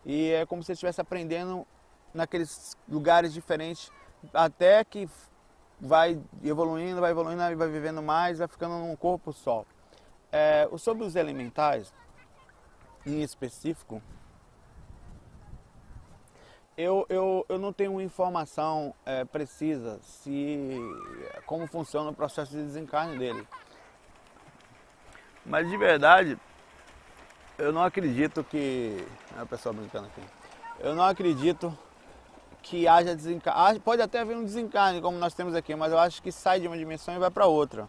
E 0.05 0.31
é 0.31 0.45
como 0.45 0.65
se 0.65 0.73
estivesse 0.73 1.01
aprendendo 1.01 1.65
naqueles 2.13 2.77
lugares 2.89 3.33
diferentes, 3.33 3.91
até 4.33 4.83
que 4.83 5.09
vai 5.85 6.19
evoluindo, 6.43 7.01
vai 7.01 7.11
evoluindo, 7.11 7.57
vai 7.57 7.69
vivendo 7.69 8.03
mais, 8.03 8.39
vai 8.39 8.49
ficando 8.49 8.79
num 8.79 8.97
corpo 8.97 9.33
só. 9.33 9.65
É, 10.33 10.69
sobre 10.79 11.05
os 11.05 11.15
elementais, 11.15 11.93
em 13.07 13.23
específico, 13.23 14.03
eu, 16.77 17.07
eu, 17.09 17.47
eu 17.49 17.59
não 17.59 17.73
tenho 17.73 18.01
informação 18.01 18.95
é, 19.05 19.25
precisa 19.25 20.01
se 20.03 20.69
como 21.47 21.67
funciona 21.69 22.11
o 22.11 22.15
processo 22.15 22.51
de 22.51 22.63
desencarne 22.63 23.19
dele. 23.19 23.47
Mas 25.47 25.69
de 25.69 25.77
verdade, 25.77 26.39
eu 27.59 27.73
não 27.73 27.85
acredito 27.85 28.43
que. 28.43 29.07
É 29.37 29.43
a 29.43 29.47
pessoa 29.47 29.73
brincando 29.73 30.07
aqui. 30.07 30.23
Eu 30.81 30.95
não 30.95 31.05
acredito 31.05 31.77
que 32.65 32.89
haja 32.89 33.15
desencarne. 33.15 33.79
Pode 33.79 34.01
até 34.01 34.21
haver 34.21 34.37
um 34.37 34.43
desencarne, 34.43 35.01
como 35.01 35.19
nós 35.19 35.35
temos 35.35 35.55
aqui, 35.55 35.77
mas 35.77 35.93
eu 35.93 35.99
acho 35.99 36.23
que 36.23 36.33
sai 36.33 36.59
de 36.59 36.67
uma 36.67 36.77
dimensão 36.77 37.15
e 37.15 37.19
vai 37.19 37.31
para 37.31 37.47
outra. 37.47 37.87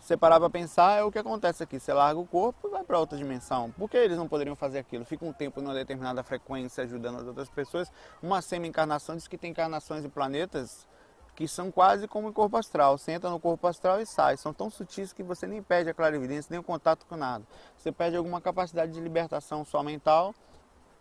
Se 0.00 0.08
você 0.08 0.16
parar 0.16 0.40
para 0.40 0.48
pensar, 0.48 0.98
é 0.98 1.02
o 1.02 1.12
que 1.12 1.18
acontece 1.18 1.62
aqui. 1.62 1.78
Você 1.78 1.92
larga 1.92 2.18
o 2.18 2.26
corpo 2.26 2.68
e 2.68 2.70
vai 2.70 2.82
para 2.82 2.98
outra 2.98 3.18
dimensão. 3.18 3.70
Por 3.72 3.90
que 3.90 3.98
eles 3.98 4.16
não 4.16 4.26
poderiam 4.26 4.56
fazer 4.56 4.78
aquilo? 4.78 5.04
Fica 5.04 5.24
um 5.26 5.32
tempo 5.32 5.60
numa 5.60 5.74
determinada 5.74 6.22
frequência 6.22 6.84
ajudando 6.84 7.18
as 7.18 7.26
outras 7.26 7.50
pessoas. 7.50 7.92
Uma 8.22 8.40
semi-encarnação 8.40 9.14
diz 9.14 9.28
que 9.28 9.36
tem 9.36 9.50
encarnações 9.50 10.02
de 10.02 10.08
planetas 10.08 10.88
que 11.34 11.46
são 11.46 11.70
quase 11.70 12.08
como 12.08 12.28
o 12.28 12.32
corpo 12.32 12.56
astral. 12.56 12.96
Você 12.96 13.12
entra 13.12 13.28
no 13.28 13.38
corpo 13.38 13.66
astral 13.66 14.00
e 14.00 14.06
sai. 14.06 14.38
São 14.38 14.54
tão 14.54 14.70
sutis 14.70 15.12
que 15.12 15.22
você 15.22 15.46
nem 15.46 15.62
perde 15.62 15.90
a 15.90 15.94
clarividência, 15.94 16.48
nem 16.50 16.60
o 16.60 16.64
contato 16.64 17.04
com 17.04 17.16
nada. 17.16 17.44
Você 17.76 17.92
perde 17.92 18.16
alguma 18.16 18.40
capacidade 18.40 18.92
de 18.92 19.00
libertação 19.00 19.64
só 19.64 19.82
mental 19.82 20.34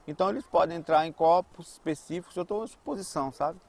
então 0.08 0.30
eles 0.30 0.46
podem 0.46 0.78
entrar 0.78 1.06
em 1.06 1.12
corpos 1.12 1.74
específicos, 1.74 2.36
eu 2.36 2.44
estou 2.44 2.64
em 2.64 2.68
suposição, 2.68 3.32
sabe? 3.32 3.60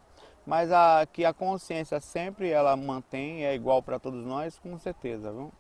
Mas 0.47 0.73
a, 0.73 1.07
que 1.13 1.25
a 1.25 1.35
consciência 1.35 2.01
sempre 2.01 2.49
ela 2.49 2.75
mantém, 2.77 3.45
é 3.45 3.55
igual 3.55 3.83
para 3.83 3.99
todos 3.99 4.25
nós, 4.25 4.59
com 4.59 4.79
certeza, 4.79 5.31
viu? 5.31 5.53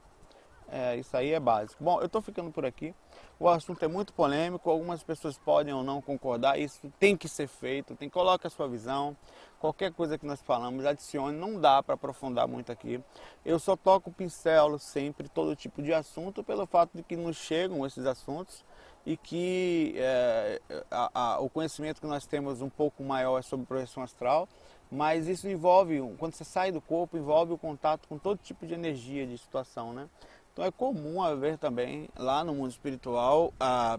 É, 0.70 0.96
isso 0.96 1.16
aí 1.16 1.32
é 1.32 1.40
básico. 1.40 1.82
Bom, 1.82 1.98
eu 2.00 2.06
estou 2.06 2.20
ficando 2.20 2.50
por 2.50 2.64
aqui. 2.64 2.94
O 3.40 3.48
assunto 3.48 3.82
é 3.82 3.88
muito 3.88 4.12
polêmico, 4.12 4.68
algumas 4.68 5.02
pessoas 5.02 5.38
podem 5.38 5.72
ou 5.72 5.82
não 5.82 6.02
concordar, 6.02 6.58
isso 6.58 6.92
tem 6.98 7.16
que 7.16 7.28
ser 7.28 7.46
feito, 7.46 7.94
tem 7.94 8.08
coloque 8.08 8.46
a 8.46 8.50
sua 8.50 8.68
visão. 8.68 9.16
Qualquer 9.58 9.92
coisa 9.92 10.18
que 10.18 10.26
nós 10.26 10.42
falamos, 10.42 10.84
adicione, 10.84 11.36
não 11.36 11.58
dá 11.60 11.82
para 11.82 11.94
aprofundar 11.94 12.46
muito 12.46 12.70
aqui. 12.70 13.02
Eu 13.44 13.58
só 13.58 13.76
toco 13.76 14.12
pincel 14.12 14.78
sempre 14.78 15.28
todo 15.28 15.56
tipo 15.56 15.82
de 15.82 15.92
assunto 15.92 16.44
pelo 16.44 16.66
fato 16.66 16.90
de 16.94 17.02
que 17.02 17.16
nos 17.16 17.36
chegam 17.36 17.86
esses 17.86 18.04
assuntos 18.04 18.64
e 19.08 19.16
que 19.16 19.94
é, 19.96 20.60
a, 20.90 21.10
a, 21.14 21.40
o 21.40 21.48
conhecimento 21.48 21.98
que 21.98 22.06
nós 22.06 22.26
temos 22.26 22.60
um 22.60 22.68
pouco 22.68 23.02
maior 23.02 23.38
é 23.38 23.42
sobre 23.42 23.64
projeção 23.64 24.02
astral, 24.02 24.46
mas 24.90 25.26
isso 25.26 25.48
envolve, 25.48 25.98
quando 26.18 26.34
você 26.34 26.44
sai 26.44 26.70
do 26.70 26.78
corpo, 26.78 27.16
envolve 27.16 27.54
o 27.54 27.56
contato 27.56 28.06
com 28.06 28.18
todo 28.18 28.36
tipo 28.36 28.66
de 28.66 28.74
energia, 28.74 29.26
de 29.26 29.38
situação, 29.38 29.94
né? 29.94 30.10
Então 30.52 30.62
é 30.62 30.70
comum 30.70 31.22
haver 31.22 31.56
também 31.56 32.10
lá 32.18 32.44
no 32.44 32.52
mundo 32.52 32.70
espiritual 32.70 33.54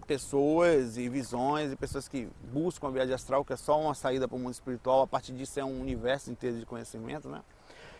pessoas 0.06 0.96
e 0.96 1.08
visões 1.08 1.72
e 1.72 1.76
pessoas 1.76 2.06
que 2.06 2.28
buscam 2.44 2.86
a 2.86 2.90
viagem 2.92 3.14
astral, 3.14 3.44
que 3.44 3.52
é 3.52 3.56
só 3.56 3.80
uma 3.80 3.94
saída 3.94 4.28
para 4.28 4.36
o 4.36 4.38
mundo 4.38 4.52
espiritual, 4.52 5.02
a 5.02 5.06
partir 5.08 5.32
disso 5.32 5.58
é 5.58 5.64
um 5.64 5.80
universo 5.80 6.30
inteiro 6.30 6.56
de 6.56 6.66
conhecimento, 6.66 7.28
né? 7.28 7.42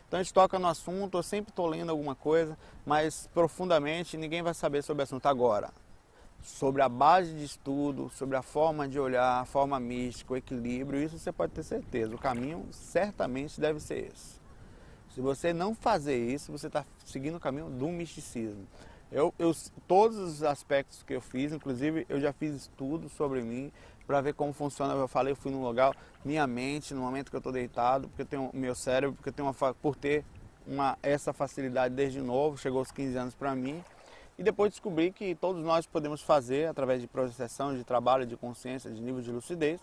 Então 0.07 0.21
a 0.21 0.23
gente 0.23 0.33
toca 0.33 0.61
no 0.61 0.69
assunto, 0.69 1.19
eu 1.19 1.25
sempre 1.25 1.51
estou 1.51 1.67
lendo 1.67 1.91
alguma 1.91 2.15
coisa, 2.15 2.57
mas 2.87 3.29
profundamente 3.35 4.17
ninguém 4.17 4.43
vai 4.43 4.55
saber 4.55 4.85
sobre 4.85 5.03
o 5.03 5.05
assunto 5.05 5.27
agora 5.27 5.73
sobre 6.43 6.83
a 6.83 6.89
base 6.89 7.33
de 7.35 7.45
estudo, 7.45 8.11
sobre 8.11 8.37
a 8.37 8.43
forma 8.43 8.89
de 8.89 8.99
olhar, 8.99 9.41
a 9.41 9.45
forma 9.45 9.79
mística, 9.79 10.33
o 10.33 10.37
equilíbrio, 10.37 11.03
isso 11.03 11.19
você 11.19 11.33
pode 11.33 11.53
ter 11.53 11.63
certeza. 11.63 12.15
O 12.15 12.19
caminho 12.19 12.67
certamente 12.71 13.61
deve 13.61 13.81
ser 13.81 14.11
esse. 14.13 14.41
Se 15.15 15.21
você 15.21 15.53
não 15.53 15.75
fazer 15.75 16.17
isso, 16.17 16.53
você 16.53 16.69
está 16.69 16.85
seguindo 17.05 17.37
o 17.37 17.41
caminho 17.41 17.69
do 17.69 17.89
misticismo. 17.89 18.67
Eu, 19.11 19.35
eu, 19.39 19.53
todos 19.89 20.17
os 20.17 20.43
aspectos 20.43 21.03
que 21.03 21.13
eu 21.13 21.21
fiz, 21.21 21.53
inclusive 21.53 22.07
eu 22.09 22.21
já 22.21 22.33
fiz 22.33 22.55
estudo 22.55 23.09
sobre 23.09 23.43
mim 23.43 23.73
para 24.07 24.21
ver 24.21 24.35
como 24.35 24.53
funciona. 24.53 24.95
Eu 24.95 25.09
falei, 25.09 25.33
eu 25.33 25.37
fui 25.37 25.51
num 25.51 25.65
lugar, 25.65 25.97
minha 26.25 26.47
mente, 26.47 26.95
no 26.95 27.01
momento 27.01 27.29
que 27.29 27.37
eu 27.37 27.41
estou 27.41 27.53
deitado, 27.53 28.09
porque 28.09 28.23
eu 28.23 28.27
tenho 28.27 28.51
meu 28.55 28.75
cérebro, 28.75 29.17
porque 29.17 29.31
eu 29.31 29.33
tenho 29.33 29.49
uma, 29.49 29.75
por 29.75 29.97
ter 29.97 30.25
uma, 30.67 30.97
essa 31.03 31.33
facilidade 31.33 31.93
desde 31.95 32.21
novo, 32.21 32.57
chegou 32.57 32.79
aos 32.79 32.93
15 32.93 33.17
anos 33.17 33.35
para 33.35 33.55
mim. 33.55 33.85
E 34.41 34.43
depois 34.43 34.71
descobri 34.71 35.13
que 35.13 35.35
todos 35.35 35.63
nós 35.63 35.87
podemos 35.87 36.23
fazer 36.23 36.67
através 36.67 36.99
de 36.99 37.07
processão, 37.07 37.77
de 37.77 37.85
trabalho, 37.85 38.25
de 38.25 38.39
consciência, 38.39 38.91
de 38.91 38.99
nível 38.99 39.21
de 39.21 39.31
lucidez. 39.31 39.83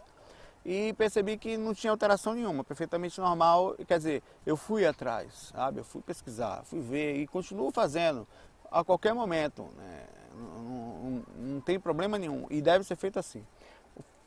E 0.65 0.93
percebi 0.93 1.37
que 1.37 1.55
não 1.57 1.75
tinha 1.75 1.91
alteração 1.91 2.33
nenhuma, 2.33 2.63
perfeitamente 2.63 3.21
normal. 3.21 3.75
Quer 3.87 3.99
dizer, 3.99 4.23
eu 4.47 4.57
fui 4.57 4.83
atrás, 4.83 5.51
sabe? 5.53 5.81
Eu 5.81 5.83
fui 5.83 6.01
pesquisar, 6.01 6.63
fui 6.63 6.79
ver 6.79 7.17
e 7.17 7.27
continuo 7.27 7.69
fazendo 7.69 8.27
a 8.71 8.83
qualquer 8.83 9.13
momento. 9.13 9.61
Né? 9.77 10.07
Não, 10.35 10.63
não, 10.63 11.23
não 11.37 11.61
tem 11.61 11.79
problema 11.79 12.17
nenhum 12.17 12.47
e 12.49 12.59
deve 12.59 12.83
ser 12.83 12.95
feito 12.95 13.19
assim. 13.19 13.45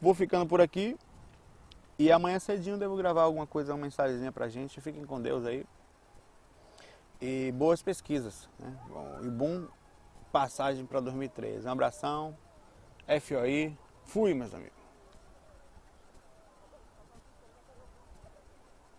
Vou 0.00 0.14
ficando 0.14 0.46
por 0.46 0.60
aqui 0.60 0.96
e 1.98 2.12
amanhã 2.12 2.38
cedinho 2.38 2.78
devo 2.78 2.94
gravar 2.96 3.22
alguma 3.22 3.48
coisa, 3.48 3.74
uma 3.74 3.82
mensagenzinha 3.82 4.30
pra 4.30 4.48
gente. 4.48 4.80
Fiquem 4.80 5.04
com 5.04 5.20
Deus 5.20 5.44
aí. 5.44 5.66
E 7.20 7.50
boas 7.50 7.82
pesquisas. 7.82 8.48
Né? 8.60 8.72
Bom, 8.88 9.18
e 9.24 9.28
bom 9.28 9.79
passagem 10.30 10.86
para 10.86 11.00
2013. 11.00 11.66
Um 11.66 11.72
abração, 11.72 12.36
FOI, 13.20 13.76
fui 14.04 14.34
meus 14.34 14.54
amigos. 14.54 14.79